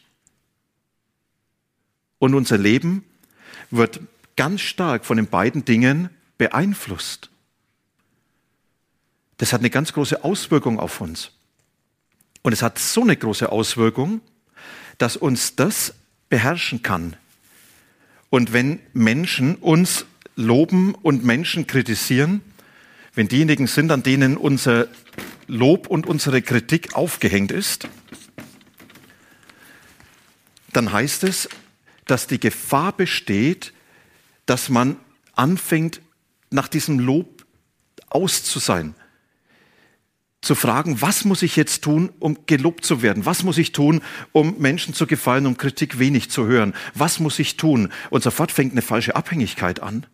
Und 2.18 2.34
unser 2.34 2.58
Leben 2.58 3.04
wird 3.70 4.00
ganz 4.36 4.60
stark 4.60 5.04
von 5.04 5.16
den 5.16 5.26
beiden 5.26 5.64
Dingen 5.64 6.10
beeinflusst. 6.38 7.30
Das 9.38 9.52
hat 9.52 9.60
eine 9.60 9.70
ganz 9.70 9.92
große 9.92 10.24
Auswirkung 10.24 10.78
auf 10.78 11.00
uns. 11.00 11.32
Und 12.42 12.52
es 12.52 12.62
hat 12.62 12.78
so 12.78 13.02
eine 13.02 13.16
große 13.16 13.50
Auswirkung, 13.50 14.20
dass 14.98 15.16
uns 15.16 15.56
das 15.56 15.94
beherrschen 16.28 16.82
kann. 16.82 17.16
Und 18.30 18.52
wenn 18.52 18.80
Menschen 18.92 19.56
uns 19.56 20.06
loben 20.36 20.94
und 20.94 21.24
Menschen 21.24 21.66
kritisieren, 21.66 22.42
wenn 23.14 23.28
diejenigen 23.28 23.66
sind, 23.66 23.90
an 23.90 24.02
denen 24.02 24.36
unser 24.36 24.88
Lob 25.46 25.88
und 25.88 26.06
unsere 26.06 26.42
Kritik 26.42 26.94
aufgehängt 26.94 27.50
ist, 27.50 27.88
dann 30.72 30.92
heißt 30.92 31.24
es, 31.24 31.48
dass 32.10 32.26
die 32.26 32.40
Gefahr 32.40 32.92
besteht, 32.92 33.72
dass 34.46 34.68
man 34.68 34.96
anfängt, 35.34 36.00
nach 36.50 36.68
diesem 36.68 36.98
Lob 36.98 37.46
auszusein. 38.08 38.94
Zu 40.40 40.54
fragen, 40.54 41.00
was 41.00 41.24
muss 41.24 41.42
ich 41.42 41.54
jetzt 41.54 41.82
tun, 41.82 42.10
um 42.18 42.46
gelobt 42.46 42.84
zu 42.84 43.02
werden? 43.02 43.26
Was 43.26 43.42
muss 43.42 43.58
ich 43.58 43.72
tun, 43.72 44.00
um 44.32 44.58
Menschen 44.58 44.94
zu 44.94 45.06
gefallen, 45.06 45.46
um 45.46 45.56
Kritik 45.56 45.98
wenig 45.98 46.30
zu 46.30 46.46
hören? 46.46 46.74
Was 46.94 47.20
muss 47.20 47.38
ich 47.38 47.56
tun? 47.56 47.92
Und 48.08 48.22
sofort 48.22 48.50
fängt 48.50 48.72
eine 48.72 48.82
falsche 48.82 49.14
Abhängigkeit 49.14 49.80
an. 49.80 50.06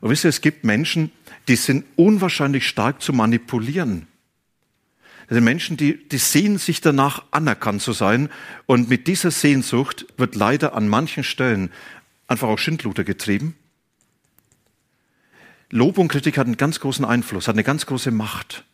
Und 0.00 0.10
wisst 0.10 0.24
ihr, 0.24 0.30
es 0.30 0.40
gibt 0.40 0.64
Menschen, 0.64 1.10
die 1.48 1.56
sind 1.56 1.84
unwahrscheinlich 1.96 2.66
stark 2.66 3.02
zu 3.02 3.12
manipulieren. 3.12 4.06
Das 5.28 5.36
sind 5.36 5.44
Menschen, 5.44 5.76
die, 5.76 6.06
die 6.08 6.18
sehnen 6.18 6.58
sich 6.58 6.80
danach, 6.80 7.24
anerkannt 7.30 7.82
zu 7.82 7.92
sein. 7.92 8.28
Und 8.66 8.88
mit 8.88 9.06
dieser 9.06 9.30
Sehnsucht 9.30 10.06
wird 10.16 10.34
leider 10.34 10.74
an 10.74 10.88
manchen 10.88 11.24
Stellen 11.24 11.70
einfach 12.26 12.48
auch 12.48 12.58
Schindluder 12.58 13.04
getrieben. 13.04 13.56
Lob 15.70 15.98
und 15.98 16.08
Kritik 16.08 16.38
hat 16.38 16.46
einen 16.46 16.56
ganz 16.56 16.78
großen 16.78 17.04
Einfluss, 17.04 17.48
hat 17.48 17.54
eine 17.54 17.64
ganz 17.64 17.86
große 17.86 18.10
Macht. 18.10 18.64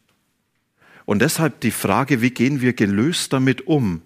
Und 1.04 1.22
deshalb 1.22 1.60
die 1.60 1.70
Frage, 1.70 2.20
wie 2.20 2.30
gehen 2.30 2.60
wir 2.60 2.72
gelöst 2.72 3.32
damit 3.32 3.66
um, 3.66 4.02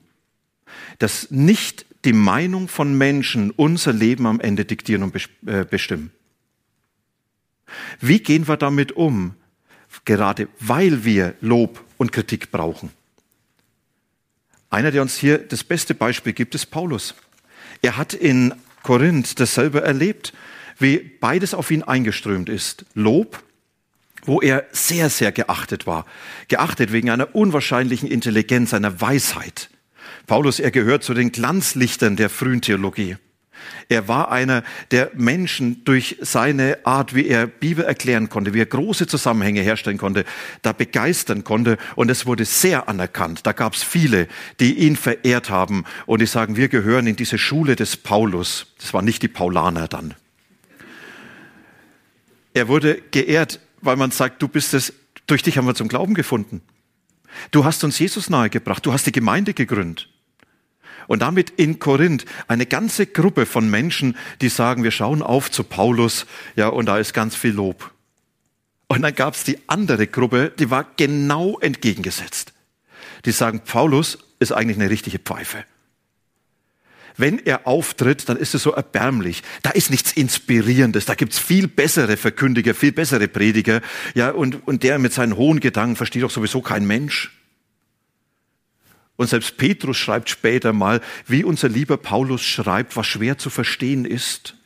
dass 0.99 1.31
nicht 1.31 1.87
die 2.05 2.13
Meinung 2.13 2.69
von 2.69 2.97
Menschen 2.97 3.51
unser 3.51 3.93
Leben 3.93 4.27
am 4.27 4.41
Ende 4.41 4.65
diktieren 4.65 5.03
und 5.03 5.17
äh, 5.47 5.65
bestimmen. 5.65 6.13
Wie 8.01 8.21
gehen 8.21 8.47
wir 8.47 8.57
damit 8.57 8.93
um, 8.93 9.35
gerade 10.05 10.49
weil 10.61 11.05
wir 11.05 11.35
Lob 11.41 11.83
und 11.97 12.13
Kritik 12.13 12.51
brauchen? 12.51 12.91
Einer, 14.71 14.91
der 14.91 15.03
uns 15.03 15.17
hier 15.17 15.39
das 15.39 15.63
beste 15.63 15.95
Beispiel 15.95 16.33
gibt, 16.33 16.55
ist 16.55 16.67
Paulus. 16.67 17.15
Er 17.83 17.97
hat 17.97 18.13
in 18.13 18.55
Korinth 18.83 19.39
dasselbe 19.39 19.83
erlebt, 19.83 20.33
wie 20.79 20.99
beides 20.99 21.55
auf 21.55 21.71
ihn 21.71 21.83
eingeströmt 21.83 22.49
ist. 22.49 22.85
Lob, 22.95 23.43
wo 24.25 24.41
er 24.41 24.67
sehr, 24.73 25.11
sehr 25.11 25.33
geachtet 25.33 25.87
war. 25.87 26.07
Geachtet 26.49 26.93
wegen 26.93 27.11
einer 27.11 27.35
unwahrscheinlichen 27.35 28.09
Intelligenz, 28.09 28.75
einer 28.75 29.01
Weisheit. 29.01 29.71
Paulus, 30.27 30.59
er 30.59 30.71
gehört 30.71 31.05
zu 31.05 31.15
den 31.15 31.33
Glanzlichtern 31.33 32.17
der 32.17 32.31
frühen 32.31 32.61
Theologie. 32.61 33.17
Er 33.89 34.09
war 34.09 34.31
einer 34.31 34.63
der 34.91 35.11
Menschen 35.15 35.85
durch 35.85 36.19
seine 36.21 36.79
Art, 36.85 37.15
wie 37.15 37.27
er 37.27 37.47
Bibel 37.47 37.85
erklären 37.85 38.29
konnte, 38.29 38.55
wie 38.55 38.61
er 38.61 38.67
große 38.67 39.07
Zusammenhänge 39.07 39.61
herstellen 39.61 39.99
konnte, 39.99 40.25
da 40.63 40.73
begeistern 40.73 41.45
konnte. 41.45 41.79
Und 41.97 42.11
es 42.11 42.27
wurde 42.27 42.45
sehr 42.45 42.89
anerkannt. 42.89 43.47
Da 43.47 43.53
gab 43.53 43.75
es 43.75 43.83
viele, 43.83 44.29
die 44.61 44.75
ihn 44.75 44.97
verehrt 44.97 45.51
haben 45.51 45.85
und 46.07 46.21
die 46.21 46.27
sagen, 46.27 46.57
wir 46.57 46.69
gehören 46.69 47.07
in 47.07 47.17
diese 47.17 47.39
Schule 47.39 47.77
des 47.77 47.97
Paulus. 47.97 48.75
Das 48.79 48.95
waren 48.95 49.05
nicht 49.05 49.23
die 49.23 49.29
Paulaner 49.29 49.89
dann. 49.89 50.15
Er 52.55 52.69
wurde 52.69 53.03
geehrt, 53.11 53.61
weil 53.81 53.97
man 53.97 54.13
sagt, 54.13 54.41
du 54.41 54.49
bist 54.49 54.75
es, 54.75 54.93
durch 55.27 55.43
dich 55.43 55.59
haben 55.59 55.67
wir 55.67 55.75
zum 55.75 55.89
Glauben 55.89 56.15
gefunden. 56.15 56.63
Du 57.51 57.65
hast 57.65 57.83
uns 57.83 57.99
Jesus 57.99 58.31
nahegebracht, 58.31 58.87
du 58.87 58.93
hast 58.93 59.07
die 59.07 59.13
Gemeinde 59.13 59.55
gegründet. 59.55 60.09
Und 61.07 61.23
damit 61.23 61.51
in 61.51 61.79
Korinth 61.79 62.25
eine 62.49 62.67
ganze 62.67 63.07
Gruppe 63.07 63.47
von 63.47 63.71
Menschen, 63.71 64.17
die 64.41 64.49
sagen, 64.49 64.85
wir 64.85 64.91
schauen 64.91 65.23
auf 65.23 65.51
zu 65.51 65.65
Paulus, 65.65 66.27
ja, 66.57 66.69
und 66.69 66.87
da 66.87 66.99
ist 66.99 67.13
ganz 67.15 67.37
viel 67.37 67.53
Lob. 67.53 67.93
Und 68.89 69.03
dann 69.03 69.15
gab 69.15 69.35
es 69.35 69.45
die 69.45 69.59
andere 69.67 70.07
Gruppe, 70.07 70.53
die 70.59 70.71
war 70.71 70.87
genau 70.97 71.59
entgegengesetzt. 71.59 72.53
Die 73.25 73.33
sagen, 73.33 73.61
Paulus 73.65 74.19
ist 74.39 74.53
eigentlich 74.53 74.79
eine 74.79 74.91
richtige 74.91 75.19
Pfeife. 75.19 75.65
Wenn 77.17 77.39
er 77.39 77.67
auftritt, 77.67 78.29
dann 78.29 78.37
ist 78.37 78.55
es 78.55 78.65
so 78.65 78.73
erbärmlich. 78.73 79.43
Da 79.63 79.71
ist 79.71 79.91
nichts 79.91 80.13
Inspirierendes. 80.13 81.05
Da 81.07 81.15
gibt's 81.15 81.39
viel 81.39 81.69
bessere 81.69 82.17
Verkündiger, 82.17 82.75
viel 82.75 82.93
bessere 82.93 83.29
Prediger. 83.29 83.83
Ja, 84.15 84.31
und, 84.31 84.67
und 84.67 84.83
der 84.83 84.99
mit 84.99 85.13
seinen 85.13 85.37
hohen 85.37 85.61
Gedanken 85.61 85.95
versteht 85.97 86.25
doch 86.25 86.31
sowieso 86.31 86.61
kein 86.61 86.87
Mensch. 86.87 87.31
Und 89.17 89.29
selbst 89.29 89.57
Petrus 89.57 89.97
schreibt 89.97 90.29
später 90.29 90.73
mal, 90.73 91.01
wie 91.27 91.45
unser 91.45 91.69
lieber 91.69 91.97
Paulus 91.97 92.43
schreibt, 92.43 92.97
was 92.97 93.07
schwer 93.07 93.39
zu 93.39 93.49
verstehen 93.49 94.05
ist. 94.05 94.57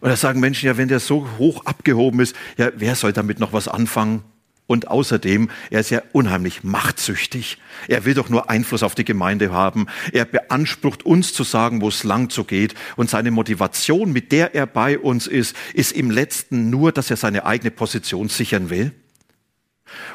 Und 0.00 0.08
da 0.08 0.16
sagen 0.16 0.40
Menschen, 0.40 0.66
ja, 0.66 0.76
wenn 0.76 0.88
der 0.88 0.98
so 0.98 1.28
hoch 1.38 1.64
abgehoben 1.66 2.20
ist, 2.20 2.34
ja, 2.56 2.72
wer 2.74 2.96
soll 2.96 3.12
damit 3.12 3.38
noch 3.38 3.52
was 3.52 3.68
anfangen? 3.68 4.24
Und 4.66 4.88
außerdem, 4.88 5.50
er 5.70 5.80
ist 5.80 5.90
ja 5.90 6.02
unheimlich 6.12 6.64
machtsüchtig. 6.64 7.58
Er 7.88 8.04
will 8.04 8.14
doch 8.14 8.28
nur 8.28 8.48
Einfluss 8.48 8.82
auf 8.82 8.94
die 8.94 9.04
Gemeinde 9.04 9.52
haben. 9.52 9.86
Er 10.12 10.24
beansprucht 10.24 11.04
uns 11.04 11.34
zu 11.34 11.44
sagen, 11.44 11.82
wo 11.82 11.88
es 11.88 12.04
lang 12.04 12.30
zu 12.30 12.44
geht. 12.44 12.74
Und 12.96 13.10
seine 13.10 13.30
Motivation, 13.30 14.12
mit 14.12 14.32
der 14.32 14.54
er 14.54 14.66
bei 14.66 14.98
uns 14.98 15.26
ist, 15.26 15.54
ist 15.74 15.92
im 15.92 16.10
letzten 16.10 16.70
nur, 16.70 16.90
dass 16.90 17.10
er 17.10 17.16
seine 17.16 17.44
eigene 17.44 17.70
Position 17.70 18.28
sichern 18.28 18.70
will. 18.70 18.92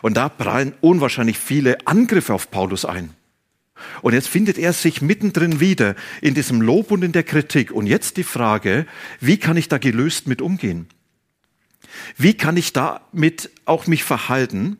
Und 0.01 0.17
da 0.17 0.29
prallen 0.29 0.73
unwahrscheinlich 0.81 1.37
viele 1.37 1.85
Angriffe 1.85 2.33
auf 2.33 2.51
Paulus 2.51 2.85
ein. 2.85 3.13
Und 4.01 4.13
jetzt 4.13 4.27
findet 4.27 4.57
er 4.57 4.73
sich 4.73 5.01
mittendrin 5.01 5.59
wieder 5.59 5.95
in 6.21 6.33
diesem 6.33 6.61
Lob 6.61 6.91
und 6.91 7.03
in 7.03 7.11
der 7.11 7.23
Kritik. 7.23 7.71
Und 7.71 7.87
jetzt 7.87 8.17
die 8.17 8.23
Frage, 8.23 8.85
wie 9.19 9.37
kann 9.37 9.57
ich 9.57 9.69
da 9.69 9.77
gelöst 9.77 10.27
mit 10.27 10.41
umgehen? 10.41 10.87
Wie 12.17 12.33
kann 12.33 12.57
ich 12.57 12.73
damit 12.73 13.49
auch 13.65 13.87
mich 13.87 14.03
verhalten, 14.03 14.77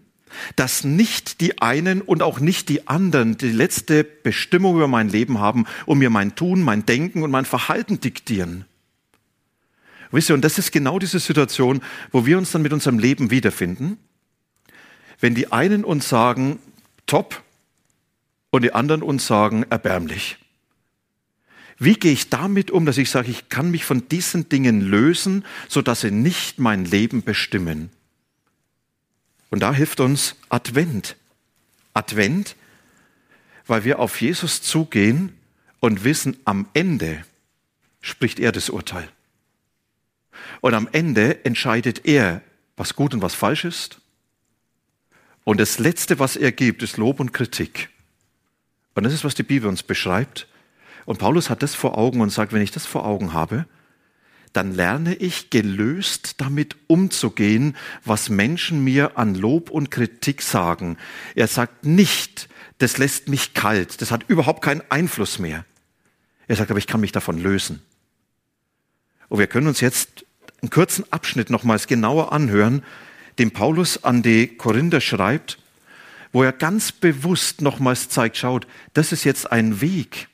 dass 0.55 0.83
nicht 0.83 1.41
die 1.41 1.61
einen 1.61 2.01
und 2.01 2.21
auch 2.21 2.39
nicht 2.39 2.69
die 2.69 2.87
anderen 2.87 3.37
die 3.37 3.51
letzte 3.51 4.03
Bestimmung 4.03 4.75
über 4.75 4.87
mein 4.87 5.09
Leben 5.09 5.39
haben 5.39 5.65
und 5.85 5.99
mir 5.99 6.09
mein 6.09 6.35
Tun, 6.35 6.61
mein 6.61 6.85
Denken 6.85 7.23
und 7.23 7.31
mein 7.31 7.45
Verhalten 7.45 7.99
diktieren? 7.99 8.65
Wisst 10.11 10.29
ihr, 10.29 10.35
und 10.35 10.43
das 10.43 10.57
ist 10.57 10.71
genau 10.71 10.99
diese 10.99 11.19
Situation, 11.19 11.81
wo 12.11 12.25
wir 12.25 12.37
uns 12.37 12.51
dann 12.51 12.61
mit 12.61 12.71
unserem 12.71 12.99
Leben 12.99 13.29
wiederfinden 13.29 13.97
wenn 15.19 15.35
die 15.35 15.51
einen 15.51 15.83
uns 15.83 16.09
sagen, 16.09 16.59
top, 17.05 17.43
und 18.49 18.61
die 18.63 18.73
anderen 18.73 19.03
uns 19.03 19.27
sagen, 19.27 19.65
erbärmlich. 19.69 20.37
Wie 21.77 21.93
gehe 21.93 22.11
ich 22.11 22.29
damit 22.29 22.71
um, 22.71 22.85
dass 22.85 22.97
ich 22.97 23.09
sage, 23.09 23.29
ich 23.29 23.49
kann 23.49 23.69
mich 23.69 23.85
von 23.85 24.07
diesen 24.09 24.49
Dingen 24.49 24.81
lösen, 24.81 25.45
sodass 25.67 26.01
sie 26.01 26.11
nicht 26.11 26.57
mein 26.57 26.85
Leben 26.85 27.23
bestimmen? 27.23 27.91
Und 29.49 29.59
da 29.59 29.73
hilft 29.73 29.99
uns 29.99 30.35
Advent. 30.49 31.17
Advent, 31.93 32.55
weil 33.67 33.83
wir 33.83 33.99
auf 33.99 34.21
Jesus 34.21 34.61
zugehen 34.61 35.37
und 35.79 36.03
wissen, 36.03 36.37
am 36.45 36.67
Ende 36.73 37.23
spricht 38.01 38.39
er 38.39 38.51
das 38.51 38.69
Urteil. 38.69 39.07
Und 40.61 40.73
am 40.73 40.87
Ende 40.91 41.45
entscheidet 41.45 42.05
er, 42.05 42.41
was 42.75 42.95
gut 42.95 43.13
und 43.13 43.21
was 43.21 43.35
falsch 43.35 43.65
ist 43.65 43.99
und 45.47 45.61
das 45.61 45.79
Letzte, 45.79 46.19
was 46.19 46.35
er 46.35 46.51
gibt, 46.51 46.83
ist 46.83 46.97
Lob 46.97 47.21
und 47.21 47.31
Kritik. 47.31 47.87
Und 48.95 49.03
das 49.03 49.13
ist, 49.13 49.23
was 49.23 49.33
die 49.33 49.43
Bibel 49.43 49.69
uns 49.69 49.81
beschreibt. 49.81 50.45
Und 51.05 51.19
Paulus 51.19 51.49
hat 51.49 51.63
das 51.63 51.73
vor 51.73 51.97
Augen 51.97 52.19
und 52.19 52.31
sagt, 52.31 52.51
wenn 52.51 52.61
ich 52.61 52.71
das 52.71 52.85
vor 52.85 53.05
Augen 53.05 53.31
habe, 53.31 53.65
dann 54.51 54.73
lerne 54.73 55.15
ich 55.15 55.49
gelöst 55.49 56.41
damit 56.41 56.75
umzugehen, 56.87 57.77
was 58.03 58.27
Menschen 58.27 58.83
mir 58.83 59.17
an 59.17 59.35
Lob 59.35 59.69
und 59.69 59.89
Kritik 59.89 60.41
sagen. 60.41 60.97
Er 61.33 61.47
sagt 61.47 61.85
nicht, 61.85 62.49
das 62.79 62.97
lässt 62.97 63.29
mich 63.29 63.53
kalt, 63.53 64.01
das 64.01 64.11
hat 64.11 64.25
überhaupt 64.27 64.61
keinen 64.61 64.83
Einfluss 64.89 65.39
mehr. 65.39 65.63
Er 66.49 66.57
sagt 66.57 66.71
aber, 66.71 66.79
ich 66.79 66.87
kann 66.87 66.99
mich 66.99 67.13
davon 67.13 67.41
lösen. 67.41 67.81
Und 69.29 69.39
wir 69.39 69.47
können 69.47 69.67
uns 69.67 69.79
jetzt 69.79 70.25
einen 70.61 70.71
kurzen 70.71 71.05
Abschnitt 71.09 71.49
nochmals 71.49 71.87
genauer 71.87 72.33
anhören, 72.33 72.83
dem 73.39 73.51
Paulus 73.51 74.03
an 74.03 74.23
die 74.23 74.47
Korinther 74.47 75.01
schreibt, 75.01 75.59
wo 76.31 76.43
er 76.43 76.51
ganz 76.51 76.91
bewusst 76.91 77.61
nochmals 77.61 78.09
zeigt, 78.09 78.37
schaut, 78.37 78.67
das 78.93 79.11
ist 79.11 79.23
jetzt 79.23 79.51
ein 79.51 79.81
Weg, 79.81 80.27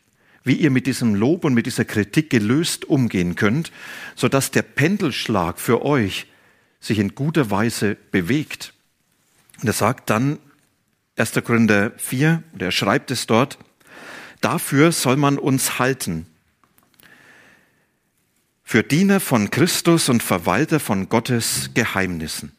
wie 0.43 0.55
ihr 0.55 0.71
mit 0.71 0.87
diesem 0.87 1.15
Lob 1.15 1.45
und 1.45 1.53
mit 1.53 1.65
dieser 1.65 1.85
Kritik 1.85 2.29
gelöst 2.29 2.85
umgehen 2.85 3.35
könnt, 3.35 3.71
sodass 4.15 4.51
der 4.51 4.63
Pendelschlag 4.63 5.59
für 5.59 5.85
euch 5.85 6.27
sich 6.79 6.99
in 6.99 7.15
guter 7.15 7.49
Weise 7.49 7.95
bewegt. 8.11 8.73
Und 9.61 9.67
er 9.67 9.73
sagt 9.73 10.09
dann, 10.09 10.39
1. 11.15 11.33
Korinther 11.43 11.91
4, 11.97 12.43
und 12.53 12.61
er 12.61 12.71
schreibt 12.71 13.11
es 13.11 13.27
dort, 13.27 13.57
dafür 14.41 14.91
soll 14.91 15.15
man 15.15 15.37
uns 15.37 15.79
halten. 15.79 16.25
Für 18.63 18.83
Diener 18.83 19.19
von 19.19 19.51
Christus 19.51 20.09
und 20.09 20.23
Verwalter 20.23 20.79
von 20.79 21.07
Gottes 21.07 21.69
Geheimnissen. 21.73 22.51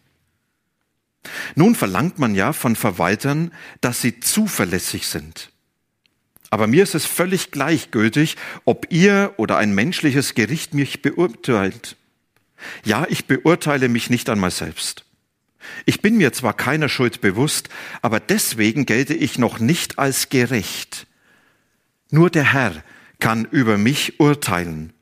Nun 1.54 1.75
verlangt 1.75 2.19
man 2.19 2.35
ja 2.35 2.52
von 2.52 2.76
Verwaltern, 2.76 3.52
dass 3.81 4.00
sie 4.00 4.21
zuverlässig 4.21 5.07
sind. 5.07 5.50
Aber 6.50 6.66
mir 6.66 6.83
ist 6.83 6.95
es 6.95 7.04
völlig 7.04 7.50
gleichgültig, 7.50 8.37
ob 8.64 8.87
ihr 8.90 9.35
oder 9.38 9.57
ein 9.57 9.75
menschliches 9.75 10.35
Gericht 10.35 10.75
mich 10.75 11.02
beurteilt. 11.02 11.97
Ja, 12.85 13.07
ich 13.09 13.26
beurteile 13.26 13.88
mich 13.88 14.11
nicht 14.11 14.28
einmal 14.31 14.50
selbst. 14.50 15.04
Ich 15.87 16.02
bin 16.02 16.16
mir 16.16 16.33
zwar 16.33 16.54
keiner 16.54 16.88
Schuld 16.88 17.21
bewusst, 17.21 17.69
aber 18.02 18.21
deswegen 18.21 18.87
gelte 18.87 19.14
ich 19.14 19.38
noch 19.38 19.59
nicht 19.59 19.99
als 19.99 20.28
gerecht. 20.28 21.07
Nur 22.11 22.31
der 22.31 22.52
Herr 22.52 22.85
kann 23.19 23.47
über 23.50 23.78
mich 23.78 24.21
urteilen. 24.21 24.93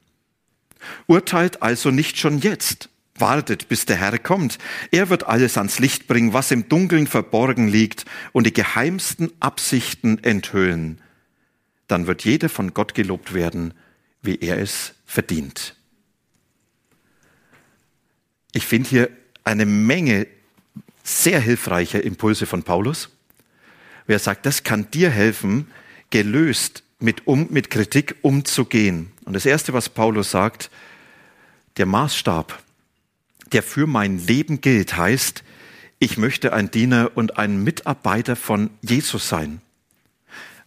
Urteilt 1.06 1.62
also 1.62 1.90
nicht 1.90 2.18
schon 2.18 2.38
jetzt, 2.38 2.88
Wartet, 3.22 3.68
bis 3.68 3.86
der 3.86 3.96
Herr 3.96 4.18
kommt. 4.18 4.58
Er 4.90 5.08
wird 5.08 5.26
alles 5.26 5.56
ans 5.56 5.78
Licht 5.78 6.06
bringen, 6.06 6.34
was 6.34 6.50
im 6.50 6.68
Dunkeln 6.68 7.06
verborgen 7.06 7.68
liegt 7.68 8.04
und 8.32 8.46
die 8.46 8.52
geheimsten 8.52 9.32
Absichten 9.40 10.22
enthüllen. 10.22 11.00
Dann 11.86 12.06
wird 12.06 12.24
jeder 12.24 12.50
von 12.50 12.74
Gott 12.74 12.94
gelobt 12.94 13.32
werden, 13.32 13.72
wie 14.20 14.36
er 14.36 14.58
es 14.58 14.92
verdient. 15.06 15.76
Ich 18.52 18.66
finde 18.66 18.90
hier 18.90 19.10
eine 19.44 19.66
Menge 19.66 20.26
sehr 21.02 21.40
hilfreicher 21.40 22.02
Impulse 22.02 22.44
von 22.44 22.62
Paulus. 22.62 23.08
Wer 24.06 24.18
sagt, 24.18 24.46
das 24.46 24.62
kann 24.62 24.90
dir 24.90 25.10
helfen, 25.10 25.70
gelöst 26.10 26.82
mit, 26.98 27.26
um, 27.26 27.46
mit 27.50 27.70
Kritik 27.70 28.16
umzugehen. 28.22 29.12
Und 29.24 29.32
das 29.34 29.46
Erste, 29.46 29.72
was 29.72 29.88
Paulus 29.88 30.30
sagt, 30.30 30.70
der 31.76 31.86
Maßstab, 31.86 32.62
der 33.52 33.62
für 33.62 33.86
mein 33.86 34.18
Leben 34.18 34.60
gilt, 34.60 34.96
heißt, 34.96 35.42
ich 35.98 36.16
möchte 36.16 36.52
ein 36.52 36.70
Diener 36.70 37.12
und 37.14 37.38
ein 37.38 37.62
Mitarbeiter 37.62 38.34
von 38.34 38.70
Jesus 38.80 39.28
sein. 39.28 39.60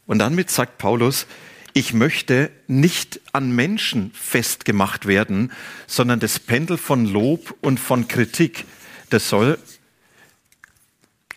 Und 0.06 0.20
damit 0.20 0.50
sagt 0.50 0.78
Paulus, 0.78 1.28
ich 1.74 1.94
möchte 1.94 2.52
nicht 2.68 3.20
an 3.34 3.52
Menschen 3.54 4.12
festgemacht 4.14 5.08
werden, 5.08 5.52
sondern 5.88 6.22
das 6.22 6.40
Pendel 6.40 6.78
von 6.78 7.06
Lob 7.06 7.54
und 7.60 7.82
von 7.82 8.08
Kritik, 8.08 8.64
das 9.10 9.28
soll 9.28 9.60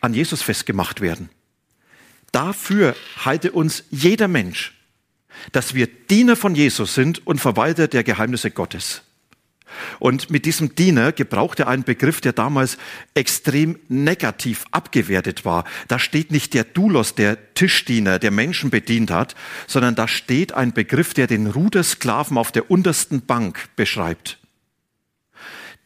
an 0.01 0.15
Jesus 0.15 0.43
festgemacht 0.43 1.01
werden. 1.01 1.29
Dafür 2.31 2.95
halte 3.25 3.51
uns 3.51 3.83
jeder 3.91 4.29
Mensch, 4.29 4.75
dass 5.51 5.75
wir 5.75 5.89
Diener 5.89 6.37
von 6.37 6.55
Jesus 6.55 6.95
sind 6.95 7.27
und 7.27 7.41
Verwalter 7.41 7.89
der 7.89 8.05
Geheimnisse 8.05 8.53
Gottes. 8.53 9.03
Und 9.99 10.31
mit 10.31 10.45
diesem 10.45 10.75
Diener 10.75 11.13
gebraucht 11.13 11.61
er 11.61 11.69
einen 11.69 11.85
Begriff, 11.85 12.21
der 12.21 12.33
damals 12.33 12.79
extrem 13.15 13.79
negativ 13.89 14.65
abgewertet 14.71 15.45
war. 15.45 15.65
Da 15.89 15.99
steht 15.99 16.31
nicht 16.31 16.55
der 16.55 16.65
Doulos, 16.65 17.15
der 17.15 17.55
Tischdiener, 17.55 18.19
der 18.19 18.31
Menschen 18.31 18.71
bedient 18.71 19.11
hat, 19.11 19.35
sondern 19.67 19.95
da 19.95 20.09
steht 20.09 20.53
ein 20.53 20.73
Begriff, 20.73 21.15
der 21.15 21.27
den 21.27 21.47
Rudersklaven 21.47 22.39
auf 22.39 22.53
der 22.53 22.71
untersten 22.71 23.27
Bank 23.27 23.69
beschreibt. 23.77 24.39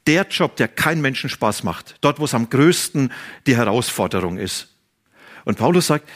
Der 0.07 0.27
Job, 0.29 0.57
der 0.57 0.69
kein 0.69 1.01
Menschen 1.01 1.31
Spaß 1.31 1.63
macht, 1.63 1.97
dort, 2.01 2.19
wo 2.19 2.25
es 2.25 2.35
am 2.35 2.51
größten 2.51 3.13
die 3.47 3.57
Herausforderung 3.57 4.37
ist. 4.37 4.69
Und 5.45 5.59
Paulus 5.59 5.87
sagt, 5.89 6.09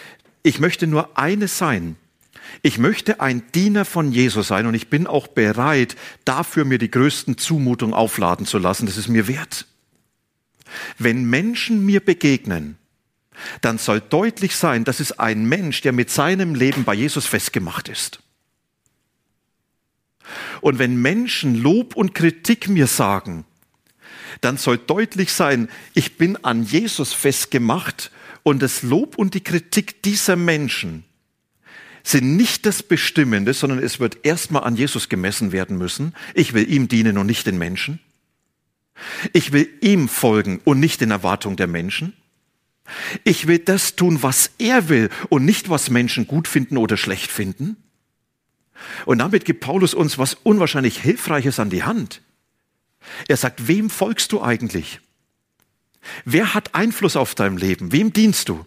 ich 0.42 0.61
möchte 0.61 0.87
nur 0.87 1.16
eines 1.18 1.58
sein, 1.58 1.96
ich 2.62 2.78
möchte 2.78 3.20
ein 3.20 3.42
Diener 3.54 3.84
von 3.84 4.12
Jesus 4.12 4.48
sein 4.48 4.66
und 4.66 4.74
ich 4.74 4.88
bin 4.88 5.06
auch 5.06 5.28
bereit, 5.28 5.96
dafür 6.24 6.64
mir 6.64 6.78
die 6.78 6.90
größten 6.90 7.38
Zumutungen 7.38 7.94
aufladen 7.94 8.46
zu 8.46 8.58
lassen. 8.58 8.86
Das 8.86 8.96
ist 8.96 9.08
mir 9.08 9.28
wert. 9.28 9.66
Wenn 10.98 11.24
Menschen 11.24 11.84
mir 11.84 12.00
begegnen, 12.00 12.76
dann 13.60 13.78
soll 13.78 14.00
deutlich 14.00 14.56
sein, 14.56 14.84
dass 14.84 15.00
es 15.00 15.18
ein 15.18 15.46
Mensch, 15.46 15.82
der 15.82 15.92
mit 15.92 16.10
seinem 16.10 16.54
Leben 16.54 16.84
bei 16.84 16.94
Jesus 16.94 17.26
festgemacht 17.26 17.88
ist. 17.88 18.20
Und 20.60 20.78
wenn 20.78 21.00
Menschen 21.00 21.54
Lob 21.54 21.94
und 21.94 22.14
Kritik 22.14 22.68
mir 22.68 22.86
sagen, 22.86 23.44
dann 24.40 24.56
soll 24.56 24.78
deutlich 24.78 25.32
sein, 25.32 25.68
ich 25.94 26.16
bin 26.18 26.36
an 26.44 26.64
Jesus 26.64 27.12
festgemacht 27.12 28.10
und 28.42 28.62
das 28.62 28.82
Lob 28.82 29.16
und 29.18 29.34
die 29.34 29.44
Kritik 29.44 30.02
dieser 30.02 30.36
Menschen 30.36 31.04
sind 32.06 32.36
nicht 32.36 32.66
das 32.66 32.84
Bestimmende, 32.84 33.52
sondern 33.52 33.80
es 33.80 33.98
wird 33.98 34.25
erstmal 34.25 34.62
an 34.62 34.76
Jesus 34.76 35.08
gemessen 35.08 35.50
werden 35.50 35.76
müssen. 35.76 36.14
Ich 36.34 36.52
will 36.52 36.70
ihm 36.70 36.86
dienen 36.86 37.18
und 37.18 37.26
nicht 37.26 37.46
den 37.46 37.58
Menschen. 37.58 37.98
Ich 39.32 39.50
will 39.52 39.68
ihm 39.80 40.08
folgen 40.08 40.60
und 40.64 40.78
nicht 40.78 41.00
den 41.00 41.10
Erwartungen 41.10 41.56
der 41.56 41.66
Menschen. 41.66 42.12
Ich 43.25 43.48
will 43.48 43.58
das 43.58 43.96
tun, 43.96 44.22
was 44.22 44.52
er 44.58 44.88
will 44.88 45.10
und 45.30 45.44
nicht, 45.44 45.68
was 45.68 45.90
Menschen 45.90 46.28
gut 46.28 46.46
finden 46.46 46.76
oder 46.76 46.96
schlecht 46.96 47.32
finden. 47.32 47.76
Und 49.04 49.18
damit 49.18 49.44
gibt 49.44 49.60
Paulus 49.60 49.92
uns 49.92 50.16
was 50.16 50.34
unwahrscheinlich 50.34 51.00
Hilfreiches 51.00 51.58
an 51.58 51.70
die 51.70 51.82
Hand. 51.82 52.22
Er 53.26 53.36
sagt, 53.36 53.66
wem 53.66 53.90
folgst 53.90 54.30
du 54.30 54.40
eigentlich? 54.40 55.00
Wer 56.25 56.54
hat 56.54 56.76
Einfluss 56.76 57.16
auf 57.16 57.34
dein 57.34 57.56
Leben? 57.56 57.90
Wem 57.90 58.12
dienst 58.12 58.48
du? 58.48 58.64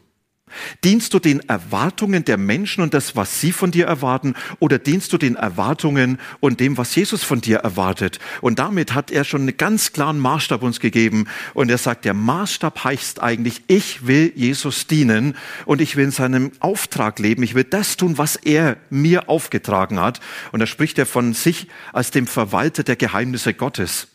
Dienst 0.83 1.13
du 1.13 1.19
den 1.19 1.39
Erwartungen 1.47 2.25
der 2.25 2.37
Menschen 2.37 2.81
und 2.81 2.93
das, 2.93 3.15
was 3.15 3.41
sie 3.41 3.51
von 3.51 3.71
dir 3.71 3.85
erwarten, 3.85 4.35
oder 4.59 4.79
dienst 4.79 5.13
du 5.13 5.17
den 5.17 5.35
Erwartungen 5.35 6.19
und 6.39 6.59
dem, 6.59 6.77
was 6.77 6.95
Jesus 6.95 7.23
von 7.23 7.41
dir 7.41 7.57
erwartet? 7.57 8.19
Und 8.41 8.59
damit 8.59 8.93
hat 8.93 9.11
er 9.11 9.23
schon 9.23 9.41
einen 9.41 9.57
ganz 9.57 9.93
klaren 9.93 10.19
Maßstab 10.19 10.61
uns 10.61 10.79
gegeben. 10.79 11.27
Und 11.53 11.69
er 11.69 11.77
sagt, 11.77 12.05
der 12.05 12.13
Maßstab 12.13 12.83
heißt 12.83 13.21
eigentlich, 13.21 13.63
ich 13.67 14.07
will 14.07 14.31
Jesus 14.35 14.87
dienen 14.87 15.35
und 15.65 15.81
ich 15.81 15.95
will 15.95 16.05
in 16.05 16.11
seinem 16.11 16.51
Auftrag 16.59 17.19
leben. 17.19 17.43
Ich 17.43 17.55
will 17.55 17.63
das 17.63 17.97
tun, 17.97 18.17
was 18.17 18.35
er 18.35 18.77
mir 18.89 19.29
aufgetragen 19.29 19.99
hat. 19.99 20.19
Und 20.51 20.59
da 20.59 20.67
spricht 20.67 20.97
er 20.97 21.05
von 21.05 21.33
sich 21.33 21.67
als 21.93 22.11
dem 22.11 22.27
Verwalter 22.27 22.83
der 22.83 22.95
Geheimnisse 22.95 23.53
Gottes. 23.53 24.07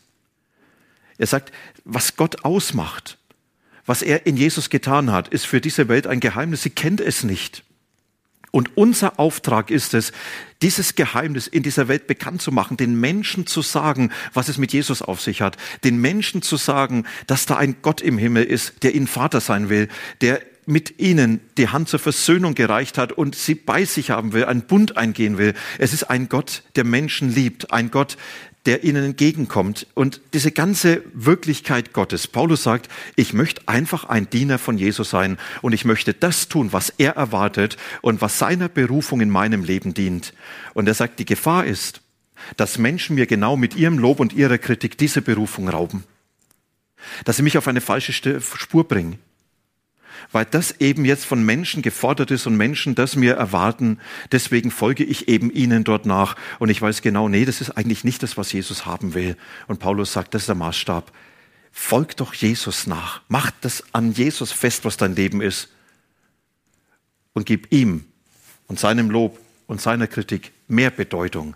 Er 1.17 1.27
sagt, 1.27 1.53
was 1.83 2.15
Gott 2.17 2.43
ausmacht 2.43 3.17
was 3.85 4.01
er 4.01 4.25
in 4.25 4.37
Jesus 4.37 4.69
getan 4.69 5.11
hat, 5.11 5.27
ist 5.27 5.45
für 5.45 5.61
diese 5.61 5.87
Welt 5.87 6.07
ein 6.07 6.19
Geheimnis. 6.19 6.63
Sie 6.63 6.69
kennt 6.69 7.01
es 7.01 7.23
nicht. 7.23 7.63
Und 8.55 8.77
unser 8.77 9.19
Auftrag 9.19 9.69
ist 9.69 9.93
es, 9.93 10.13
dieses 10.61 10.95
Geheimnis 10.95 11.45
in 11.45 11.61
dieser 11.61 11.89
Welt 11.89 12.07
bekannt 12.07 12.41
zu 12.41 12.53
machen, 12.53 12.77
den 12.77 12.97
Menschen 12.97 13.47
zu 13.47 13.61
sagen, 13.61 14.11
was 14.33 14.47
es 14.47 14.57
mit 14.57 14.71
Jesus 14.71 15.01
auf 15.01 15.19
sich 15.19 15.41
hat, 15.41 15.57
den 15.83 15.99
Menschen 15.99 16.41
zu 16.41 16.55
sagen, 16.55 17.05
dass 17.27 17.45
da 17.45 17.57
ein 17.57 17.75
Gott 17.81 17.99
im 17.99 18.17
Himmel 18.17 18.45
ist, 18.45 18.81
der 18.83 18.95
ihnen 18.95 19.07
Vater 19.07 19.41
sein 19.41 19.67
will, 19.67 19.89
der 20.21 20.39
mit 20.65 20.99
ihnen 20.99 21.41
die 21.57 21.67
Hand 21.67 21.89
zur 21.89 21.99
Versöhnung 21.99 22.55
gereicht 22.55 22.97
hat 22.97 23.11
und 23.11 23.35
sie 23.35 23.55
bei 23.55 23.85
sich 23.85 24.09
haben 24.09 24.33
will, 24.33 24.45
einen 24.45 24.63
Bund 24.63 24.97
eingehen 24.97 25.37
will. 25.37 25.53
Es 25.77 25.93
ist 25.93 26.05
ein 26.05 26.29
Gott, 26.29 26.63
der 26.75 26.85
Menschen 26.85 27.33
liebt, 27.33 27.71
ein 27.71 27.91
Gott, 27.91 28.17
der 28.65 28.83
ihnen 28.83 29.03
entgegenkommt. 29.03 29.87
Und 29.93 30.21
diese 30.33 30.51
ganze 30.51 31.03
Wirklichkeit 31.13 31.93
Gottes. 31.93 32.27
Paulus 32.27 32.63
sagt, 32.63 32.89
ich 33.15 33.33
möchte 33.33 33.61
einfach 33.67 34.05
ein 34.05 34.29
Diener 34.29 34.57
von 34.57 34.77
Jesus 34.77 35.09
sein 35.09 35.37
und 35.61 35.73
ich 35.73 35.85
möchte 35.85 36.13
das 36.13 36.47
tun, 36.47 36.73
was 36.73 36.93
er 36.97 37.15
erwartet 37.15 37.77
und 38.01 38.21
was 38.21 38.39
seiner 38.39 38.69
Berufung 38.69 39.21
in 39.21 39.29
meinem 39.29 39.63
Leben 39.63 39.93
dient. 39.93 40.33
Und 40.73 40.87
er 40.87 40.93
sagt, 40.93 41.19
die 41.19 41.25
Gefahr 41.25 41.65
ist, 41.65 42.01
dass 42.57 42.77
Menschen 42.77 43.15
mir 43.15 43.27
genau 43.27 43.55
mit 43.55 43.75
ihrem 43.75 43.97
Lob 43.97 44.19
und 44.19 44.33
ihrer 44.33 44.57
Kritik 44.57 44.97
diese 44.97 45.21
Berufung 45.21 45.69
rauben. 45.69 46.03
Dass 47.23 47.37
sie 47.37 47.43
mich 47.43 47.57
auf 47.57 47.67
eine 47.67 47.81
falsche 47.81 48.13
Spur 48.13 48.87
bringen 48.87 49.19
weil 50.31 50.45
das 50.45 50.79
eben 50.79 51.05
jetzt 51.05 51.25
von 51.25 51.43
Menschen 51.43 51.81
gefordert 51.81 52.31
ist 52.31 52.47
und 52.47 52.55
Menschen 52.55 52.95
das 52.95 53.15
mir 53.15 53.35
erwarten. 53.35 53.99
Deswegen 54.31 54.71
folge 54.71 55.03
ich 55.03 55.27
eben 55.27 55.51
ihnen 55.51 55.83
dort 55.83 56.05
nach. 56.05 56.35
Und 56.59 56.69
ich 56.69 56.81
weiß 56.81 57.01
genau, 57.01 57.29
nee, 57.29 57.45
das 57.45 57.61
ist 57.61 57.71
eigentlich 57.71 58.03
nicht 58.03 58.23
das, 58.23 58.37
was 58.37 58.51
Jesus 58.51 58.85
haben 58.85 59.13
will. 59.13 59.37
Und 59.67 59.79
Paulus 59.79 60.13
sagt, 60.13 60.33
das 60.33 60.43
ist 60.43 60.47
der 60.47 60.55
Maßstab. 60.55 61.11
Folg 61.71 62.15
doch 62.17 62.33
Jesus 62.33 62.87
nach. 62.87 63.21
Mach 63.27 63.51
das 63.61 63.83
an 63.91 64.13
Jesus 64.13 64.51
fest, 64.51 64.85
was 64.85 64.97
dein 64.97 65.15
Leben 65.15 65.41
ist. 65.41 65.69
Und 67.33 67.45
gib 67.45 67.71
ihm 67.71 68.05
und 68.67 68.79
seinem 68.79 69.09
Lob 69.09 69.39
und 69.67 69.81
seiner 69.81 70.07
Kritik 70.07 70.53
mehr 70.67 70.89
Bedeutung 70.89 71.55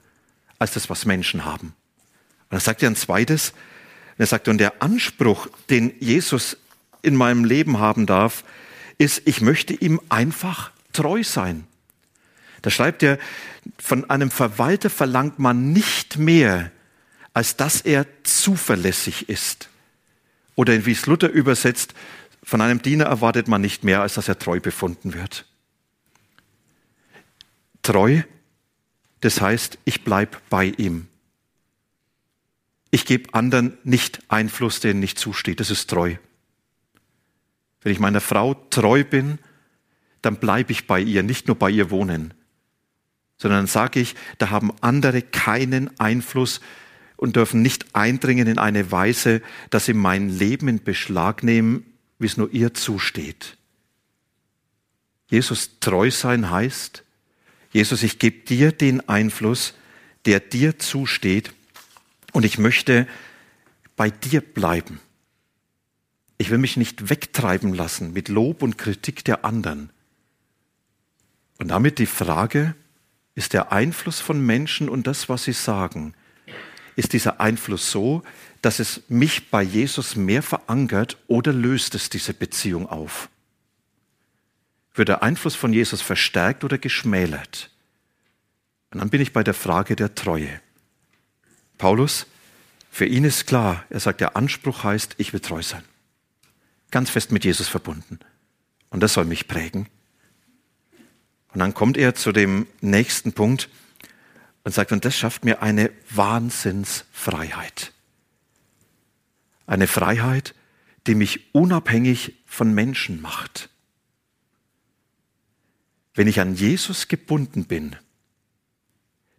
als 0.58 0.74
das, 0.74 0.90
was 0.90 1.06
Menschen 1.06 1.46
haben. 1.46 1.74
Und 2.50 2.58
er 2.58 2.60
sagt 2.60 2.82
ja 2.82 2.90
ein 2.90 2.96
zweites. 2.96 3.54
Er 4.18 4.26
sagt, 4.26 4.48
und 4.50 4.58
der 4.58 4.82
Anspruch, 4.82 5.48
den 5.70 5.94
Jesus 6.00 6.58
in 7.02 7.16
meinem 7.16 7.46
Leben 7.46 7.80
haben 7.80 8.06
darf, 8.06 8.44
ist, 8.98 9.22
ich 9.26 9.42
möchte 9.42 9.74
ihm 9.74 10.02
einfach 10.10 10.72
treu 10.94 11.24
sein. 11.24 11.66
Da 12.62 12.70
schreibt 12.70 13.04
er, 13.04 13.18
von 13.78 14.10
einem 14.10 14.32
Verwalter 14.32 14.90
verlangt 14.90 15.40
man 15.40 15.72
nicht 15.72 16.18
mehr, 16.18 16.72
als 17.34 17.56
dass 17.56 17.82
er 17.82 18.06
zuverlässig 18.24 19.30
ist. 19.30 19.70
Oder 20.56 20.86
wie 20.86 20.92
es 20.92 21.06
Luther 21.06 21.30
übersetzt, 21.30 21.94
von 22.44 22.62
einem 22.62 22.82
Diener 22.82 23.06
erwartet 23.06 23.48
man 23.48 23.62
nicht 23.62 23.84
mehr, 23.84 24.02
als 24.02 24.16
dass 24.16 24.28
er 24.28 24.40
treu 24.40 24.60
befunden 24.60 25.14
wird. 25.14 25.46
Treu, 27.82 28.24
das 29.22 29.40
heißt, 29.40 29.78
ich 29.86 30.04
bleib 30.04 30.42
bei 30.50 30.74
ihm. 30.78 31.08
Ich 32.92 33.06
gebe 33.06 33.34
anderen 33.34 33.78
nicht 33.84 34.20
Einfluss, 34.30 34.80
der 34.80 34.94
nicht 34.94 35.20
zusteht. 35.20 35.60
Das 35.60 35.70
ist 35.70 35.90
treu. 35.90 36.16
Wenn 37.82 37.92
ich 37.92 38.00
meiner 38.00 38.22
Frau 38.22 38.54
treu 38.70 39.04
bin, 39.04 39.40
dann 40.22 40.38
bleibe 40.38 40.72
ich 40.72 40.88
bei 40.88 41.00
ihr, 41.00 41.24
nicht 41.24 41.48
nur 41.48 41.58
bei 41.58 41.70
ihr 41.70 41.92
wohnen, 41.92 42.34
sondern 43.38 43.68
sage 43.68 44.00
ich, 44.00 44.16
da 44.38 44.50
haben 44.50 44.72
andere 44.82 45.22
keinen 45.22 45.98
Einfluss 46.00 46.60
und 47.16 47.36
dürfen 47.36 47.62
nicht 47.62 47.96
eindringen 47.96 48.48
in 48.48 48.58
eine 48.58 48.92
Weise, 48.92 49.42
dass 49.70 49.86
sie 49.86 49.94
mein 49.94 50.30
Leben 50.30 50.68
in 50.68 50.84
Beschlag 50.84 51.44
nehmen, 51.44 51.86
wie 52.18 52.26
es 52.26 52.38
nur 52.38 52.52
ihr 52.54 52.74
zusteht. 52.74 53.58
Jesus 55.30 55.80
treu 55.80 56.12
sein 56.12 56.50
heißt, 56.50 57.04
Jesus, 57.72 58.04
ich 58.04 58.20
gebe 58.20 58.40
dir 58.40 58.72
den 58.72 59.08
Einfluss, 59.08 59.76
der 60.26 60.40
dir 60.40 60.80
zusteht 60.80 61.54
und 62.34 62.46
ich 62.46 62.58
möchte 62.58 63.08
bei 63.96 64.10
dir 64.10 64.42
bleiben. 64.42 65.00
Ich 66.40 66.50
will 66.50 66.58
mich 66.58 66.78
nicht 66.78 67.10
wegtreiben 67.10 67.74
lassen 67.74 68.14
mit 68.14 68.30
Lob 68.30 68.64
und 68.64 68.78
Kritik 68.78 69.26
der 69.26 69.44
anderen. 69.44 69.92
Und 71.58 71.68
damit 71.68 72.00
die 72.00 72.06
Frage, 72.06 72.76
ist 73.36 73.52
der 73.54 73.74
Einfluss 73.74 74.22
von 74.22 74.44
Menschen 74.44 74.90
und 74.90 75.06
das, 75.06 75.30
was 75.30 75.44
sie 75.44 75.54
sagen, 75.54 76.14
ist 76.96 77.14
dieser 77.14 77.40
Einfluss 77.42 77.92
so, 77.92 78.24
dass 78.62 78.80
es 78.80 79.04
mich 79.10 79.52
bei 79.52 79.62
Jesus 79.62 80.16
mehr 80.16 80.42
verankert 80.42 81.18
oder 81.28 81.54
löst 81.54 81.94
es 81.94 82.10
diese 82.10 82.34
Beziehung 82.34 82.88
auf? 82.88 83.30
Wird 84.94 85.10
der 85.10 85.22
Einfluss 85.24 85.56
von 85.56 85.74
Jesus 85.74 86.02
verstärkt 86.02 86.64
oder 86.64 86.78
geschmälert? 86.78 87.70
Und 88.92 89.00
dann 89.00 89.10
bin 89.10 89.22
ich 89.22 89.34
bei 89.34 89.44
der 89.44 89.54
Frage 89.54 89.96
der 89.96 90.16
Treue. 90.16 90.62
Paulus, 91.78 92.28
Für 92.92 93.06
ihn 93.06 93.24
ist 93.24 93.46
klar, 93.46 93.86
er 93.90 94.00
sagt, 94.00 94.20
der 94.20 94.36
Anspruch 94.36 94.84
heißt, 94.84 95.16
ich 95.18 95.32
will 95.32 95.42
treu 95.42 95.62
sein. 95.62 95.84
Ganz 96.92 97.10
fest 97.10 97.32
mit 97.32 97.46
Jesus 97.46 97.68
verbunden. 97.68 98.20
Und 98.90 99.02
das 99.02 99.14
soll 99.14 99.26
mich 99.26 99.48
prägen. 99.48 99.88
Und 101.54 101.60
dann 101.60 101.74
kommt 101.74 101.98
er 101.98 102.16
zu 102.16 102.32
dem 102.32 102.68
nächsten 102.82 103.34
Punkt 103.34 103.70
und 104.64 104.74
sagt, 104.74 104.92
und 104.92 105.06
das 105.06 105.16
schafft 105.16 105.46
mir 105.46 105.62
eine 105.62 105.92
Wahnsinnsfreiheit. 106.10 107.94
Eine 109.66 109.88
Freiheit, 109.88 110.56
die 111.08 111.16
mich 111.16 111.54
unabhängig 111.54 112.36
von 112.46 112.74
Menschen 112.74 113.22
macht. 113.22 113.70
Wenn 116.14 116.28
ich 116.28 116.40
an 116.40 116.56
Jesus 116.56 117.08
gebunden 117.08 117.66
bin, 117.66 117.96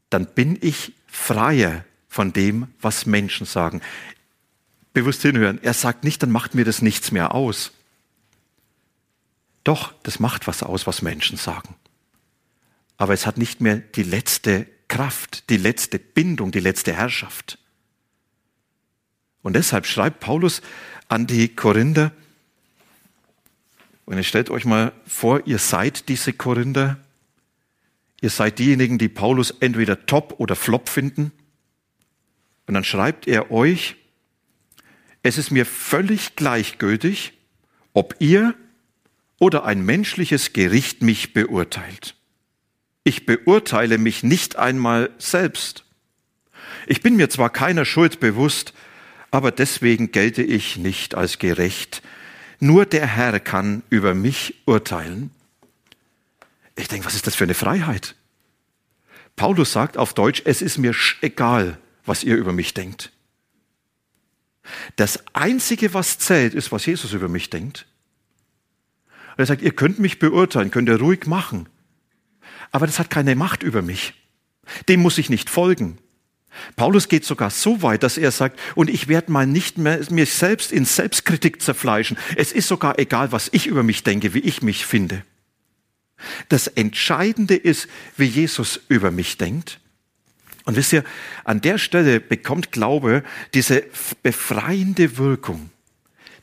dann 0.09 0.27
bin 0.27 0.59
ich 0.61 0.95
freier 1.07 1.85
von 2.09 2.33
dem, 2.33 2.69
was 2.81 3.07
Menschen 3.07 3.47
sagen. 3.47 3.81
Bewusst 4.93 5.23
hinhören. 5.23 5.63
Er 5.63 5.75
sagt 5.75 6.05
nicht, 6.05 6.23
dann 6.23 6.31
macht 6.31 6.55
mir 6.55 6.65
das 6.65 6.83
nichts 6.83 7.13
mehr 7.13 7.35
aus. 7.35 7.73
Doch, 9.65 9.93
das 10.03 10.19
macht 10.19 10.47
was 10.47 10.63
aus, 10.63 10.87
was 10.87 11.03
Menschen 11.03 11.37
sagen. 11.37 11.77
Aber 12.97 13.15
es 13.15 13.27
hat 13.27 13.39
nicht 13.39 13.61
mehr 13.61 13.77
die 13.77 14.03
letzte 14.03 14.67
Kraft, 14.89 15.49
die 15.51 15.57
letzte 15.57 15.99
Bindung, 15.99 16.51
die 16.51 16.61
letzte 16.61 16.93
Herrschaft. 16.93 17.59
Und 19.43 19.55
deshalb 19.55 19.87
schreibt 19.87 20.21
Paulus 20.21 20.61
an 21.09 21.27
die 21.27 21.49
Korinther, 21.49 22.13
und 24.07 24.17
ihr 24.17 24.25
stellt 24.25 24.51
euch 24.51 24.65
mal 24.65 24.93
vor, 25.07 25.47
ihr 25.47 25.59
seid 25.59 26.09
diese 26.09 26.33
Korinther, 26.33 26.99
ihr 28.21 28.31
seid 28.31 28.59
diejenigen, 28.59 28.99
die 28.99 29.09
Paulus 29.09 29.53
entweder 29.61 30.05
top 30.07 30.35
oder 30.39 30.57
flop 30.57 30.89
finden, 30.89 31.31
und 32.67 32.75
dann 32.75 32.85
schreibt 32.85 33.27
er 33.27 33.51
euch, 33.51 33.97
es 35.23 35.39
ist 35.39 35.51
mir 35.51 35.67
völlig 35.67 36.37
gleichgültig, 36.37 37.35
ob 37.93 38.17
ihr 38.19 38.55
oder 39.39 39.65
ein 39.65 39.85
menschliches 39.85 40.53
Gericht 40.53 41.03
mich 41.03 41.33
beurteilt. 41.33 42.15
Ich 43.05 43.27
beurteile 43.27 43.99
mich 43.99 44.23
nicht 44.23 44.57
einmal 44.57 45.11
selbst. 45.19 45.85
Ich 46.87 47.03
bin 47.03 47.17
mir 47.17 47.31
zwar 47.31 47.51
keiner 47.51 47.85
Schuld 47.85 48.21
bewusst, 48.21 48.75
aber 49.31 49.51
deswegen 49.51 50.13
gelte 50.13 50.43
ich 50.43 50.77
nicht 50.77 51.15
als 51.15 51.39
gerecht. 51.39 52.03
Nur 52.59 52.85
der 52.85 53.07
Herr 53.07 53.41
kann 53.41 53.83
über 53.89 54.15
mich 54.15 54.63
urteilen. 54.67 55.31
Ich 56.77 56.89
denke, 56.89 57.07
was 57.07 57.15
ist 57.15 57.27
das 57.27 57.35
für 57.35 57.45
eine 57.45 57.55
Freiheit? 57.55 58.15
Paulus 59.37 59.73
sagt 59.73 59.97
auf 59.97 60.13
Deutsch, 60.13 60.43
es 60.45 60.61
ist 60.61 60.79
mir 60.79 60.95
egal, 61.23 61.79
was 62.05 62.25
ihr 62.25 62.37
über 62.37 62.53
mich 62.53 62.75
denkt. 62.75 63.13
Das 64.97 65.23
Einzige, 65.33 65.95
was 65.95 66.19
zählt, 66.19 66.55
ist, 66.55 66.73
was 66.73 66.87
Jesus 66.87 67.13
über 67.13 67.29
mich 67.29 67.51
denkt. 67.51 67.87
Er 69.37 69.47
sagt, 69.47 69.63
ihr 69.63 69.73
könnt 69.73 69.99
mich 69.99 70.19
beurteilen, 70.19 70.71
könnt 70.71 70.89
ihr 70.89 71.01
ruhig 71.01 71.27
machen. 71.27 71.69
Aber 72.73 72.87
das 72.87 72.99
hat 72.99 73.11
keine 73.11 73.35
Macht 73.35 73.63
über 73.63 73.83
mich. 73.83 74.15
Dem 74.89 75.01
muss 75.01 75.19
ich 75.19 75.31
nicht 75.31 75.51
folgen. 75.51 75.99
Paulus 76.77 77.09
geht 77.09 77.25
sogar 77.25 77.51
so 77.51 77.83
weit, 77.83 78.03
dass 78.03 78.19
er 78.19 78.33
sagt, 78.33 78.59
und 78.75 78.91
ich 78.91 79.09
werde 79.09 79.31
mal 79.31 79.47
nicht 79.47 79.79
mehr 79.79 80.01
mir 80.11 80.27
selbst 80.27 80.73
in 80.73 80.85
Selbstkritik 80.85 81.63
zerfleischen. 81.63 82.19
Es 82.37 82.53
ist 82.53 82.69
sogar 82.69 82.99
egal, 82.99 83.33
was 83.33 83.49
ich 83.53 83.67
über 83.67 83.83
mich 83.83 84.03
denke, 84.03 84.35
wie 84.35 84.41
ich 84.41 84.63
mich 84.63 84.85
finde. 84.85 85.25
Das 86.49 86.67
Entscheidende 86.67 87.57
ist, 87.57 87.89
wie 88.17 88.27
Jesus 88.27 88.81
über 88.89 89.11
mich 89.11 89.39
denkt. 89.39 89.81
Und 90.65 90.77
wisst 90.77 90.93
ihr, 90.93 91.05
an 91.45 91.61
der 91.61 91.79
Stelle 91.79 92.21
bekommt 92.21 92.73
Glaube 92.73 93.23
diese 93.55 93.85
befreiende 94.23 95.17
Wirkung. 95.17 95.71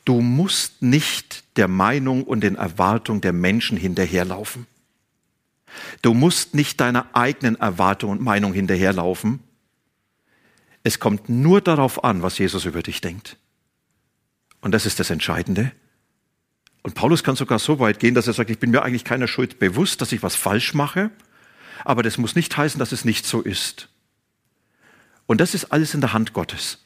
Du 0.05 0.21
musst 0.21 0.81
nicht 0.81 1.43
der 1.57 1.67
Meinung 1.67 2.23
und 2.23 2.41
den 2.41 2.55
Erwartungen 2.55 3.21
der 3.21 3.33
Menschen 3.33 3.77
hinterherlaufen. 3.77 4.65
Du 6.01 6.13
musst 6.13 6.55
nicht 6.55 6.79
deiner 6.79 7.07
eigenen 7.13 7.55
Erwartung 7.57 8.11
und 8.11 8.21
Meinung 8.21 8.53
hinterherlaufen. 8.53 9.39
Es 10.83 10.99
kommt 10.99 11.29
nur 11.29 11.61
darauf 11.61 12.03
an, 12.03 12.23
was 12.23 12.37
Jesus 12.37 12.65
über 12.65 12.81
dich 12.81 13.01
denkt. 13.01 13.37
Und 14.61 14.71
das 14.71 14.85
ist 14.85 14.99
das 14.99 15.09
Entscheidende. 15.09 15.71
Und 16.83 16.95
Paulus 16.95 17.23
kann 17.23 17.35
sogar 17.35 17.59
so 17.59 17.79
weit 17.79 17.99
gehen, 17.99 18.15
dass 18.15 18.27
er 18.27 18.33
sagt, 18.33 18.49
ich 18.49 18.59
bin 18.59 18.71
mir 18.71 18.83
eigentlich 18.83 19.03
keiner 19.03 19.27
Schuld 19.27 19.59
bewusst, 19.59 19.99
dass 19.99 20.13
ich 20.13 20.23
was 20.23 20.37
falsch 20.37 20.73
mache, 20.73 21.11
aber 21.83 22.01
das 22.01 22.17
muss 22.17 22.35
nicht 22.35 22.55
heißen, 22.55 22.79
dass 22.79 22.93
es 22.93 23.03
nicht 23.03 23.25
so 23.25 23.41
ist. 23.41 23.89
Und 25.27 25.39
das 25.39 25.53
ist 25.53 25.65
alles 25.65 25.93
in 25.93 26.01
der 26.01 26.13
Hand 26.13 26.33
Gottes. 26.33 26.79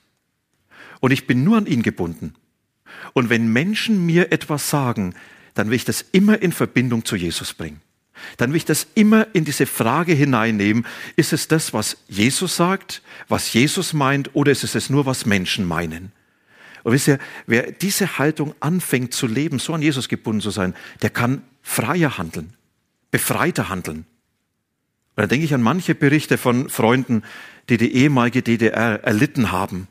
Und 1.00 1.12
ich 1.12 1.28
bin 1.28 1.44
nur 1.44 1.58
an 1.58 1.66
ihn 1.66 1.84
gebunden. 1.84 2.34
Und 3.14 3.30
wenn 3.30 3.52
Menschen 3.52 4.06
mir 4.06 4.32
etwas 4.32 4.70
sagen, 4.70 5.16
dann 5.54 5.70
will 5.70 5.76
ich 5.76 5.86
das 5.86 6.06
immer 6.12 6.42
in 6.42 6.52
Verbindung 6.52 7.06
zu 7.06 7.16
Jesus 7.16 7.54
bringen. 7.54 7.82
Dann 8.38 8.52
will 8.52 8.58
ich 8.58 8.66
das 8.66 8.88
immer 8.94 9.28
in 9.34 9.46
diese 9.46 9.66
Frage 9.66 10.14
hineinnehmen, 10.14 10.86
ist 11.16 11.34
es 11.34 11.48
das, 11.48 11.74
was 11.74 11.98
Jesus 12.08 12.56
sagt, 12.56 13.02
was 13.28 13.54
Jesus 13.54 13.94
meint, 13.94 14.32
oder 14.34 14.52
ist 14.52 14.64
es 14.64 14.74
das 14.74 14.90
nur, 14.90 15.06
was 15.06 15.26
Menschen 15.26 15.68
meinen? 15.68 16.12
Und 16.84 16.94
wisst 16.94 17.08
ihr, 17.08 17.20
wer 17.46 17.72
diese 17.72 18.18
Haltung 18.18 18.56
anfängt 18.60 19.14
zu 19.14 19.28
leben, 19.28 19.60
so 19.60 19.74
an 19.74 19.82
Jesus 19.82 20.08
gebunden 20.08 20.42
zu 20.42 20.52
sein, 20.52 20.76
der 21.02 21.10
kann 21.10 21.44
freier 21.62 22.18
handeln, 22.18 22.54
befreiter 23.12 23.70
handeln. 23.70 24.06
Und 25.16 25.24
dann 25.24 25.30
denke 25.30 25.46
ich 25.46 25.54
an 25.54 25.62
manche 25.62 25.94
Berichte 25.94 26.38
von 26.38 26.70
Freunden, 26.70 27.24
die 27.70 27.78
die 27.78 27.94
ehemalige 27.94 28.42
DDR 28.42 29.04
erlitten 29.04 29.52
haben. 29.52 29.88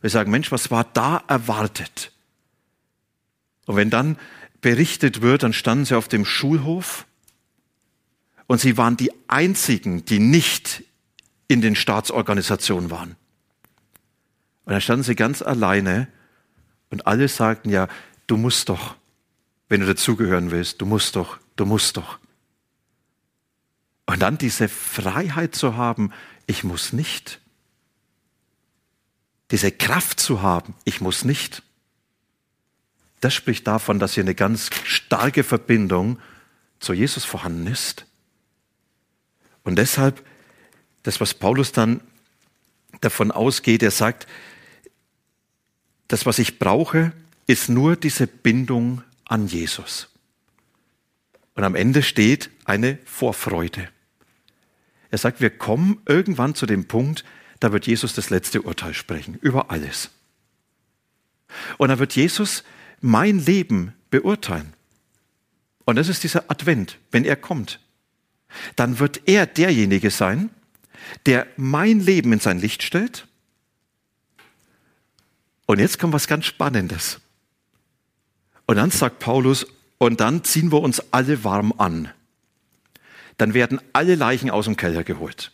Wir 0.00 0.10
sagen, 0.10 0.30
Mensch, 0.30 0.50
was 0.50 0.70
war 0.70 0.84
da 0.84 1.22
erwartet? 1.28 2.12
Und 3.66 3.76
wenn 3.76 3.90
dann 3.90 4.18
berichtet 4.60 5.22
wird, 5.22 5.42
dann 5.42 5.52
standen 5.52 5.84
sie 5.84 5.96
auf 5.96 6.08
dem 6.08 6.24
Schulhof 6.24 7.06
und 8.46 8.60
sie 8.60 8.76
waren 8.76 8.96
die 8.96 9.10
einzigen, 9.28 10.04
die 10.04 10.18
nicht 10.18 10.84
in 11.48 11.60
den 11.60 11.76
Staatsorganisationen 11.76 12.90
waren. 12.90 13.16
Und 14.64 14.72
dann 14.72 14.80
standen 14.80 15.02
sie 15.02 15.14
ganz 15.14 15.42
alleine 15.42 16.08
und 16.90 17.06
alle 17.06 17.28
sagten, 17.28 17.70
ja, 17.70 17.88
du 18.26 18.36
musst 18.36 18.68
doch, 18.68 18.96
wenn 19.68 19.80
du 19.80 19.86
dazugehören 19.86 20.50
willst, 20.50 20.80
du 20.80 20.86
musst 20.86 21.16
doch, 21.16 21.38
du 21.56 21.66
musst 21.66 21.96
doch. 21.96 22.18
Und 24.06 24.20
dann 24.20 24.38
diese 24.38 24.68
Freiheit 24.68 25.54
zu 25.54 25.76
haben, 25.76 26.12
ich 26.46 26.64
muss 26.64 26.92
nicht. 26.92 27.40
Diese 29.50 29.72
Kraft 29.72 30.20
zu 30.20 30.42
haben, 30.42 30.74
ich 30.84 31.00
muss 31.00 31.24
nicht. 31.24 31.62
Das 33.20 33.32
spricht 33.32 33.66
davon, 33.66 33.98
dass 33.98 34.14
hier 34.14 34.22
eine 34.24 34.34
ganz 34.34 34.70
starke 34.84 35.44
Verbindung 35.44 36.18
zu 36.80 36.92
Jesus 36.92 37.24
vorhanden 37.24 37.66
ist. 37.66 38.04
Und 39.62 39.76
deshalb, 39.76 40.24
das, 41.02 41.20
was 41.20 41.32
Paulus 41.32 41.72
dann 41.72 42.00
davon 43.00 43.30
ausgeht, 43.30 43.82
er 43.82 43.90
sagt, 43.90 44.26
das, 46.08 46.26
was 46.26 46.38
ich 46.38 46.58
brauche, 46.58 47.12
ist 47.46 47.68
nur 47.68 47.96
diese 47.96 48.26
Bindung 48.26 49.02
an 49.24 49.46
Jesus. 49.46 50.08
Und 51.54 51.64
am 51.64 51.74
Ende 51.74 52.02
steht 52.02 52.50
eine 52.64 52.98
Vorfreude. 53.04 53.88
Er 55.14 55.18
sagt, 55.18 55.40
wir 55.40 55.50
kommen 55.50 56.00
irgendwann 56.06 56.56
zu 56.56 56.66
dem 56.66 56.88
Punkt, 56.88 57.24
da 57.60 57.70
wird 57.70 57.86
Jesus 57.86 58.14
das 58.14 58.30
letzte 58.30 58.62
Urteil 58.62 58.94
sprechen, 58.94 59.38
über 59.40 59.70
alles. 59.70 60.10
Und 61.78 61.90
da 61.90 62.00
wird 62.00 62.16
Jesus 62.16 62.64
mein 63.00 63.38
Leben 63.38 63.94
beurteilen. 64.10 64.72
Und 65.84 65.94
das 65.94 66.08
ist 66.08 66.24
dieser 66.24 66.50
Advent, 66.50 66.98
wenn 67.12 67.24
er 67.24 67.36
kommt. 67.36 67.78
Dann 68.74 68.98
wird 68.98 69.28
er 69.28 69.46
derjenige 69.46 70.10
sein, 70.10 70.50
der 71.26 71.46
mein 71.56 72.00
Leben 72.00 72.32
in 72.32 72.40
sein 72.40 72.58
Licht 72.58 72.82
stellt. 72.82 73.28
Und 75.66 75.78
jetzt 75.78 76.00
kommt 76.00 76.12
was 76.12 76.26
ganz 76.26 76.44
Spannendes. 76.46 77.20
Und 78.66 78.78
dann 78.78 78.90
sagt 78.90 79.20
Paulus, 79.20 79.64
und 79.98 80.18
dann 80.18 80.42
ziehen 80.42 80.72
wir 80.72 80.80
uns 80.80 81.12
alle 81.12 81.44
warm 81.44 81.72
an 81.78 82.10
dann 83.36 83.54
werden 83.54 83.80
alle 83.92 84.14
Leichen 84.14 84.50
aus 84.50 84.66
dem 84.66 84.76
Keller 84.76 85.04
geholt. 85.04 85.52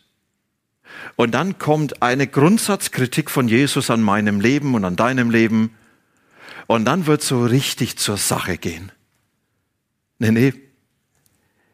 Und 1.15 1.31
dann 1.31 1.57
kommt 1.57 2.01
eine 2.01 2.27
Grundsatzkritik 2.27 3.29
von 3.29 3.47
Jesus 3.47 3.89
an 3.89 4.01
meinem 4.01 4.39
Leben 4.39 4.75
und 4.75 4.85
an 4.85 4.95
deinem 4.95 5.29
Leben. 5.29 5.75
Und 6.67 6.85
dann 6.85 7.05
wird 7.05 7.21
so 7.21 7.45
richtig 7.45 7.97
zur 7.97 8.17
Sache 8.17 8.57
gehen. 8.57 8.91
Nee, 10.19 10.31
nee. 10.31 10.53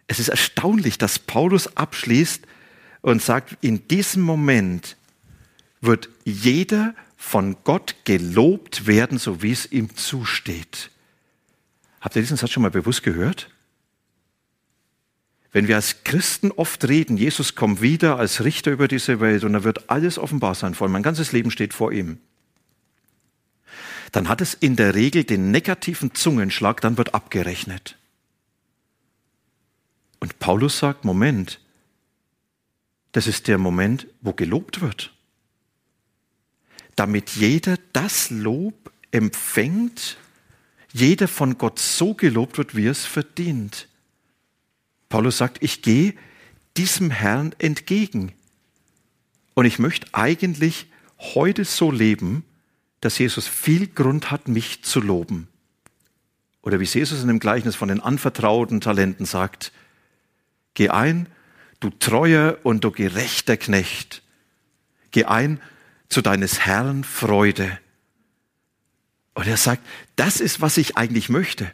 Es 0.08 0.20
ist 0.20 0.30
erstaunlich, 0.30 0.98
dass 0.98 1.20
Paulus 1.20 1.76
abschließt 1.76 2.44
und 3.02 3.22
sagt, 3.22 3.58
in 3.62 3.88
diesem 3.88 4.22
Moment 4.24 4.96
wird 5.82 6.10
jeder 6.24 6.96
von 7.18 7.58
Gott 7.64 7.96
gelobt 8.06 8.88
werden, 8.88 9.18
so 9.18 9.42
wie 9.42 9.52
es 9.52 9.70
ihm 9.72 9.96
zusteht. 9.96 10.92
Habt 12.00 12.16
ihr 12.16 12.22
diesen 12.22 12.38
Satz 12.38 12.52
schon 12.52 12.64
mal 12.64 12.72
bewusst 12.72 13.04
gehört? 13.04 13.50
Wenn 15.58 15.68
wir 15.68 15.76
als 15.76 16.04
Christen 16.04 16.52
oft 16.52 16.88
reden, 16.88 17.18
Jesus 17.18 17.56
kommt 17.56 17.82
wieder 17.82 18.20
als 18.20 18.44
Richter 18.44 18.70
über 18.70 18.88
diese 18.88 19.20
Welt 19.20 19.44
und 19.44 19.56
er 19.56 19.64
wird 19.64 19.90
alles 19.90 20.20
offenbar 20.20 20.54
sein 20.54 20.76
vor 20.76 20.88
mein 20.88 21.02
ganzes 21.02 21.32
Leben 21.32 21.50
steht 21.50 21.74
vor 21.74 21.92
ihm, 21.92 22.20
dann 24.12 24.30
hat 24.30 24.40
es 24.40 24.54
in 24.54 24.76
der 24.76 24.94
Regel 24.94 25.24
den 25.24 25.50
negativen 25.50 26.14
Zungenschlag, 26.14 26.80
dann 26.82 27.00
wird 27.00 27.16
abgerechnet. 27.16 27.98
Und 30.20 30.38
Paulus 30.38 30.78
sagt, 30.78 31.06
Moment, 31.06 31.60
das 33.12 33.26
ist 33.26 33.48
der 33.48 33.58
Moment, 33.58 34.06
wo 34.22 34.34
gelobt 34.34 34.82
wird. 34.82 35.12
Damit 36.96 37.32
jeder 37.32 37.80
das 37.94 38.30
Lob 38.30 38.92
empfängt, 39.10 40.18
jeder 40.94 41.28
von 41.28 41.58
Gott 41.58 41.80
so 41.80 42.14
gelobt 42.14 42.60
wird, 42.60 42.76
wie 42.76 42.86
es 42.86 43.08
verdient. 43.08 43.88
Paulus 45.10 45.38
sagt, 45.38 45.64
ich 45.64 45.82
gehe 45.82 46.14
diesem 46.76 47.12
Herrn 47.12 47.56
entgegen. 47.60 48.34
Und 49.54 49.66
ich 49.66 49.80
möchte 49.80 50.08
eigentlich 50.14 50.88
heute 51.18 51.66
so 51.66 51.92
leben, 51.92 52.44
dass 53.02 53.18
Jesus 53.18 53.48
viel 53.48 53.88
Grund 53.88 54.32
hat, 54.32 54.48
mich 54.48 54.84
zu 54.84 55.00
loben. 55.00 55.48
Oder 56.62 56.80
wie 56.80 56.86
Jesus 56.86 57.22
in 57.22 57.28
dem 57.28 57.40
Gleichnis 57.40 57.76
von 57.76 57.88
den 57.88 58.02
anvertrauten 58.02 58.82
Talenten 58.82 59.26
sagt, 59.26 59.72
geh 60.74 60.90
ein, 60.90 61.28
du 61.80 61.90
treuer 61.90 62.58
und 62.64 62.84
du 62.84 62.92
gerechter 62.92 63.58
Knecht. 63.58 64.22
Geh 65.12 65.26
ein 65.26 65.62
zu 66.10 66.22
deines 66.22 66.60
Herrn 66.60 67.04
Freude. 67.04 67.80
Und 69.34 69.48
er 69.48 69.58
sagt, 69.58 69.86
das 70.16 70.40
ist, 70.42 70.62
was 70.62 70.78
ich 70.78 70.98
eigentlich 70.98 71.30
möchte. 71.30 71.72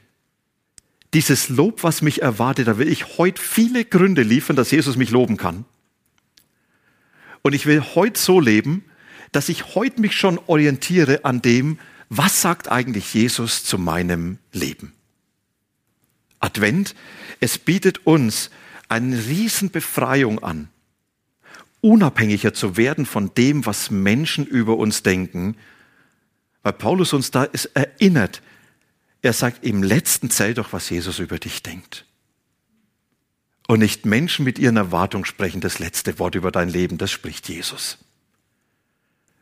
Dieses 1.14 1.50
Lob, 1.50 1.84
was 1.84 2.02
mich 2.02 2.22
erwartet, 2.22 2.68
da 2.68 2.78
will 2.78 2.88
ich 2.88 3.18
heute 3.18 3.42
viele 3.42 3.86
Gründe 3.86 4.24
liefern, 4.24 4.56
dass 4.56 4.72
Jesus 4.72 4.96
mich 4.96 5.12
loben 5.12 5.38
kann. 5.38 5.66
Und 7.44 7.54
ich 7.54 7.66
will 7.66 7.82
heute 7.82 8.20
so 8.20 8.40
leben, 8.40 8.84
dass 9.32 9.50
ich 9.50 9.76
heute 9.76 10.02
mich 10.02 10.16
schon 10.16 10.40
orientiere 10.48 11.26
an 11.26 11.42
dem, 11.42 11.78
was 12.10 12.42
sagt 12.42 12.72
eigentlich 12.72 13.14
Jesus 13.14 13.64
zu 13.64 13.78
meinem 13.78 14.38
Leben. 14.52 14.94
Advent, 16.40 16.96
es 17.40 17.58
bietet 17.58 18.06
uns 18.06 18.50
eine 18.90 19.18
Riesenbefreiung 19.26 20.44
an, 20.44 20.70
unabhängiger 21.82 22.54
zu 22.54 22.78
werden 22.78 23.06
von 23.06 23.34
dem, 23.36 23.66
was 23.66 23.92
Menschen 23.92 24.46
über 24.46 24.78
uns 24.78 25.04
denken, 25.04 25.56
weil 26.64 26.74
Paulus 26.74 27.14
uns 27.14 27.32
da 27.32 27.44
ist 27.44 27.66
erinnert. 27.74 28.42
Er 29.24 29.34
sagt, 29.34 29.64
im 29.64 29.82
letzten 29.82 30.30
zählt 30.30 30.58
doch, 30.60 30.74
was 30.74 30.90
Jesus 30.90 31.18
über 31.18 31.40
dich 31.40 31.64
denkt. 31.64 32.06
Und 33.68 33.80
nicht 33.80 34.06
Menschen 34.06 34.44
mit 34.44 34.60
ihren 34.60 34.76
Erwartungen 34.76 35.26
sprechen 35.26 35.62
das 35.62 35.80
letzte 35.80 36.20
Wort 36.20 36.36
über 36.36 36.52
dein 36.52 36.68
Leben, 36.68 36.98
das 36.98 37.10
spricht 37.10 37.48
Jesus. 37.48 37.98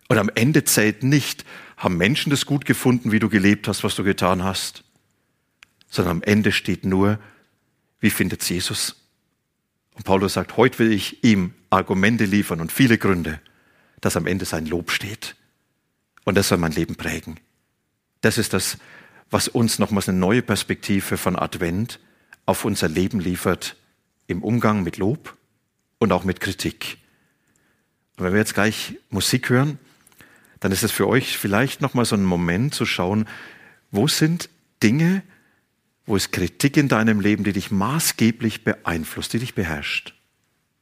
Und 0.08 0.20
am 0.20 0.30
Ende 0.36 0.64
zählt 0.64 1.02
nicht, 1.04 1.46
haben 1.78 1.98
Menschen 1.98 2.30
das 2.30 2.46
gut 2.46 2.66
gefunden, 2.66 3.12
wie 3.12 3.18
du 3.20 3.28
gelebt 3.28 3.68
hast, 3.68 3.84
was 3.84 3.96
du 3.96 4.04
getan 4.04 4.44
hast, 4.44 4.84
sondern 5.90 6.18
am 6.18 6.24
Ende 6.24 6.52
steht 6.52 6.86
nur, 6.86 7.18
wie 8.00 8.12
findet 8.12 8.48
Jesus? 8.48 8.96
Und 9.96 10.06
Paulus 10.06 10.34
sagt, 10.34 10.58
heute 10.58 10.78
will 10.78 10.92
ich 10.92 11.24
ihm 11.24 11.56
Argumente 11.72 12.26
liefern 12.26 12.62
und 12.62 12.72
viele 12.72 13.00
Gründe, 13.00 13.42
dass 14.00 14.16
am 14.16 14.28
Ende 14.28 14.46
sein 14.46 14.68
Lob 14.68 14.92
steht. 14.92 15.36
Und 16.24 16.36
das 16.36 16.50
soll 16.50 16.60
mein 16.60 16.72
Leben 16.72 16.96
prägen. 16.96 17.40
Das 18.22 18.38
ist 18.38 18.54
das, 18.54 18.78
was 19.32 19.48
uns 19.48 19.80
nochmals 19.80 20.10
eine 20.10 20.20
neue 20.20 20.42
Perspektive 20.42 21.18
von 21.18 21.38
Advent 21.38 22.00
auf 22.46 22.66
unser 22.66 22.90
Leben 22.90 23.20
liefert, 23.20 23.78
im 24.28 24.44
Umgang 24.44 24.84
mit 24.84 24.98
Lob 24.98 25.36
und 25.98 26.12
auch 26.12 26.24
mit 26.24 26.42
Kritik. 26.42 26.98
Und 28.18 28.26
wenn 28.26 28.34
wir 28.34 28.40
jetzt 28.40 28.54
gleich 28.54 28.98
Musik 29.10 29.50
hören, 29.50 29.80
dann 30.60 30.72
ist 30.72 30.84
es 30.84 30.92
für 30.92 31.08
euch 31.08 31.38
vielleicht 31.38 31.82
nochmal 31.82 32.06
so 32.06 32.16
ein 32.16 32.24
Moment 32.24 32.76
zu 32.76 32.86
schauen, 32.86 33.28
wo 33.90 34.08
sind 34.08 34.50
Dinge, 34.84 35.24
wo 36.06 36.16
es 36.16 36.32
Kritik 36.32 36.78
in 36.78 36.88
deinem 36.88 37.20
Leben, 37.20 37.44
die 37.44 37.54
dich 37.54 37.72
maßgeblich 37.72 38.64
beeinflusst, 38.64 39.34
die 39.34 39.40
dich 39.40 39.56
beherrscht. 39.56 40.14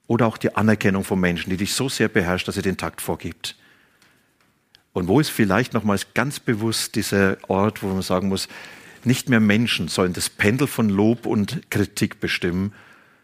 Oder 0.08 0.26
auch 0.26 0.38
die 0.38 0.56
Anerkennung 0.56 1.04
von 1.04 1.20
Menschen, 1.20 1.50
die 1.50 1.58
dich 1.58 1.74
so 1.74 1.88
sehr 1.88 2.08
beherrscht, 2.08 2.48
dass 2.48 2.56
sie 2.56 2.62
den 2.62 2.78
Takt 2.78 3.00
vorgibt. 3.00 3.56
Und 4.94 5.08
wo 5.08 5.20
ist 5.20 5.30
vielleicht 5.30 5.74
nochmals 5.74 6.14
ganz 6.14 6.40
bewusst 6.40 6.96
dieser 6.96 7.38
Ort, 7.48 7.84
wo 7.84 7.88
man 7.88 8.02
sagen 8.02 8.30
muss, 8.30 8.48
nicht 9.04 9.30
mehr 9.30 9.40
Menschen 9.40 9.88
sollen 9.88 10.14
das 10.14 10.30
Pendel 10.30 10.68
von 10.68 10.90
Lob 10.90 11.26
und 11.26 11.70
Kritik 11.70 12.20
bestimmen, 12.20 12.74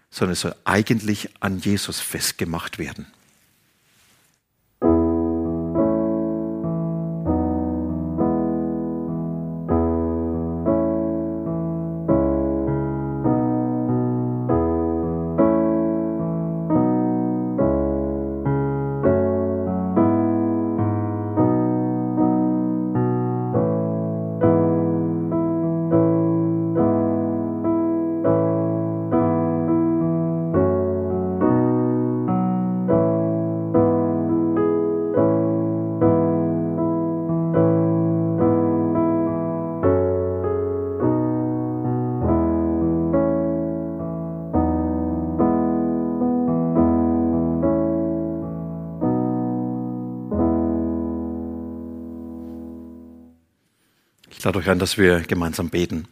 sondern 0.10 0.34
es 0.34 0.42
soll 0.42 0.56
eigentlich 0.64 1.30
an 1.42 1.60
Jesus 1.60 2.00
festgemacht 2.00 2.80
werden. 2.80 3.08
Lade 54.46 54.60
euch 54.60 54.70
ein, 54.70 54.80
dass 54.80 54.98
wir 55.00 55.22
gemeinsam 55.22 55.70
beten. 55.70 56.08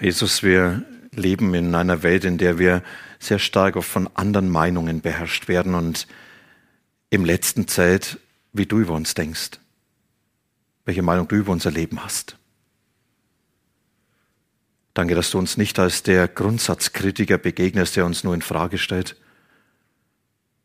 Jesus, 0.00 0.42
wir 0.42 0.84
leben 1.12 1.54
in 1.54 1.74
einer 1.74 2.02
Welt, 2.02 2.24
in 2.24 2.36
der 2.36 2.58
wir 2.58 2.82
sehr 3.18 3.38
stark 3.38 3.76
auch 3.76 3.84
von 3.84 4.08
anderen 4.14 4.50
Meinungen 4.50 5.00
beherrscht 5.00 5.48
werden 5.48 5.74
und 5.74 6.06
im 7.10 7.24
letzten 7.24 7.66
Zeit, 7.66 8.18
wie 8.52 8.66
du 8.66 8.78
über 8.78 8.92
uns 8.92 9.14
denkst, 9.14 9.52
welche 10.84 11.02
Meinung 11.02 11.26
du 11.26 11.36
über 11.36 11.50
unser 11.50 11.70
Leben 11.70 12.04
hast. 12.04 12.36
Danke, 14.92 15.14
dass 15.14 15.30
du 15.30 15.38
uns 15.38 15.56
nicht 15.56 15.78
als 15.78 16.02
der 16.02 16.28
Grundsatzkritiker 16.28 17.38
begegnest, 17.38 17.96
der 17.96 18.04
uns 18.04 18.24
nur 18.24 18.34
in 18.34 18.42
Frage 18.42 18.76
stellt, 18.76 19.16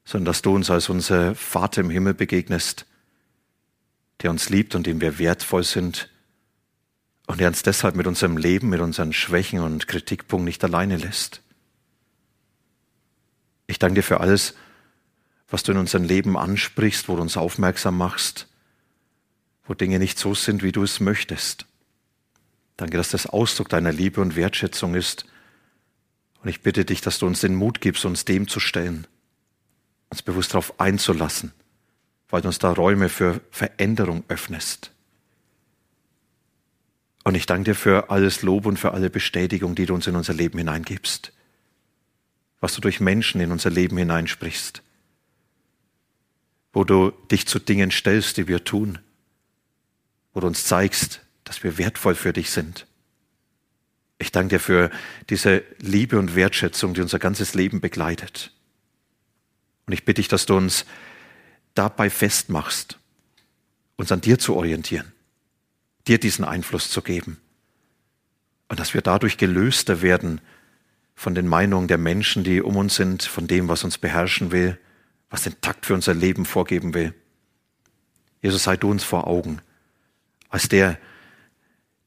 sondern 0.03 0.25
dass 0.25 0.41
du 0.41 0.53
uns 0.53 0.69
als 0.69 0.89
unser 0.89 1.33
Vater 1.33 1.81
im 1.81 1.89
Himmel 1.89 2.13
begegnest, 2.13 2.85
der 4.21 4.29
uns 4.29 4.49
liebt 4.49 4.75
und 4.75 4.87
dem 4.87 5.01
wir 5.01 5.19
wertvoll 5.19 5.63
sind 5.63 6.09
und 7.27 7.39
der 7.39 7.47
uns 7.47 7.63
deshalb 7.63 7.95
mit 7.95 8.07
unserem 8.07 8.37
Leben, 8.37 8.69
mit 8.69 8.81
unseren 8.81 9.13
Schwächen 9.13 9.59
und 9.59 9.87
Kritikpunkten 9.87 10.45
nicht 10.45 10.63
alleine 10.63 10.97
lässt. 10.97 11.41
Ich 13.67 13.79
danke 13.79 13.95
dir 13.95 14.03
für 14.03 14.19
alles, 14.19 14.55
was 15.49 15.63
du 15.63 15.71
in 15.71 15.77
unserem 15.77 16.03
Leben 16.03 16.37
ansprichst, 16.37 17.07
wo 17.07 17.15
du 17.15 17.21
uns 17.21 17.37
aufmerksam 17.37 17.97
machst, 17.97 18.47
wo 19.65 19.73
Dinge 19.73 19.99
nicht 19.99 20.17
so 20.17 20.35
sind, 20.35 20.63
wie 20.63 20.71
du 20.71 20.83
es 20.83 20.99
möchtest. 20.99 21.65
Danke, 22.77 22.97
dass 22.97 23.09
das 23.09 23.27
Ausdruck 23.27 23.69
deiner 23.69 23.91
Liebe 23.91 24.19
und 24.19 24.35
Wertschätzung 24.35 24.95
ist. 24.95 25.25
Und 26.41 26.49
ich 26.49 26.61
bitte 26.61 26.85
dich, 26.85 27.01
dass 27.01 27.19
du 27.19 27.27
uns 27.27 27.39
den 27.39 27.55
Mut 27.55 27.79
gibst, 27.79 28.03
uns 28.03 28.25
dem 28.25 28.47
zu 28.47 28.59
stellen, 28.59 29.07
uns 30.09 30.21
bewusst 30.21 30.53
darauf 30.53 30.79
einzulassen 30.79 31.53
weil 32.33 32.41
du 32.41 32.47
uns 32.47 32.57
da 32.57 32.71
Räume 32.71 33.09
für 33.09 33.41
Veränderung 33.51 34.23
öffnest. 34.27 34.89
Und 37.23 37.35
ich 37.35 37.45
danke 37.45 37.65
dir 37.65 37.75
für 37.75 38.09
alles 38.09 38.41
Lob 38.41 38.65
und 38.65 38.79
für 38.79 38.91
alle 38.91 39.11
Bestätigung, 39.11 39.75
die 39.75 39.85
du 39.85 39.93
uns 39.93 40.07
in 40.07 40.15
unser 40.15 40.33
Leben 40.33 40.57
hineingibst. 40.57 41.31
Was 42.59 42.73
du 42.73 42.81
durch 42.81 42.99
Menschen 42.99 43.39
in 43.39 43.51
unser 43.51 43.69
Leben 43.69 43.99
hineinsprichst. 43.99 44.81
Wo 46.71 46.83
du 46.83 47.11
dich 47.29 47.45
zu 47.45 47.59
Dingen 47.59 47.91
stellst, 47.91 48.37
die 48.37 48.47
wir 48.47 48.63
tun. 48.63 48.97
Wo 50.33 50.39
du 50.39 50.47
uns 50.47 50.65
zeigst, 50.65 51.21
dass 51.43 51.63
wir 51.63 51.77
wertvoll 51.77 52.15
für 52.15 52.33
dich 52.33 52.49
sind. 52.49 52.87
Ich 54.17 54.31
danke 54.31 54.55
dir 54.55 54.59
für 54.59 54.89
diese 55.29 55.63
Liebe 55.77 56.17
und 56.17 56.35
Wertschätzung, 56.35 56.95
die 56.95 57.01
unser 57.01 57.19
ganzes 57.19 57.53
Leben 57.53 57.79
begleitet. 57.79 58.51
Und 59.85 59.93
ich 59.93 60.03
bitte 60.03 60.19
dich, 60.19 60.29
dass 60.29 60.47
du 60.47 60.57
uns 60.57 60.87
dabei 61.75 62.09
festmachst, 62.09 62.99
uns 63.95 64.11
an 64.11 64.21
dir 64.21 64.39
zu 64.39 64.55
orientieren, 64.55 65.11
dir 66.07 66.19
diesen 66.19 66.45
Einfluss 66.45 66.89
zu 66.89 67.01
geben. 67.01 67.39
und 68.69 68.79
dass 68.79 68.95
wir 68.95 69.01
dadurch 69.01 69.37
gelöster 69.37 70.01
werden 70.01 70.41
von 71.13 71.35
den 71.35 71.47
Meinungen 71.47 71.87
der 71.87 71.99
Menschen, 71.99 72.43
die 72.43 72.59
um 72.59 72.75
uns 72.75 72.95
sind, 72.95 73.21
von 73.21 73.45
dem, 73.45 73.67
was 73.67 73.83
uns 73.83 73.99
beherrschen 73.99 74.51
will, 74.51 74.79
was 75.29 75.43
den 75.43 75.59
Takt 75.61 75.85
für 75.85 75.93
unser 75.93 76.15
Leben 76.15 76.45
vorgeben 76.45 76.95
will. 76.95 77.13
Jesus, 78.41 78.63
sei 78.63 78.75
du 78.77 78.89
uns 78.89 79.03
vor 79.03 79.27
Augen, 79.27 79.61
als 80.49 80.69
der, 80.69 80.97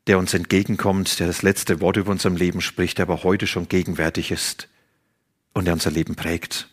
der 0.06 0.18
uns 0.18 0.34
entgegenkommt, 0.34 1.20
der 1.20 1.26
das 1.28 1.42
letzte 1.42 1.80
Wort 1.80 1.96
über 1.96 2.10
unserem 2.10 2.36
Leben 2.36 2.60
spricht, 2.60 2.98
der 2.98 3.04
aber 3.04 3.22
heute 3.22 3.46
schon 3.46 3.68
gegenwärtig 3.68 4.30
ist 4.30 4.68
und 5.52 5.66
der 5.66 5.74
unser 5.74 5.90
Leben 5.90 6.16
prägt. 6.16 6.68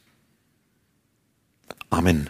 Amen. 1.90 2.30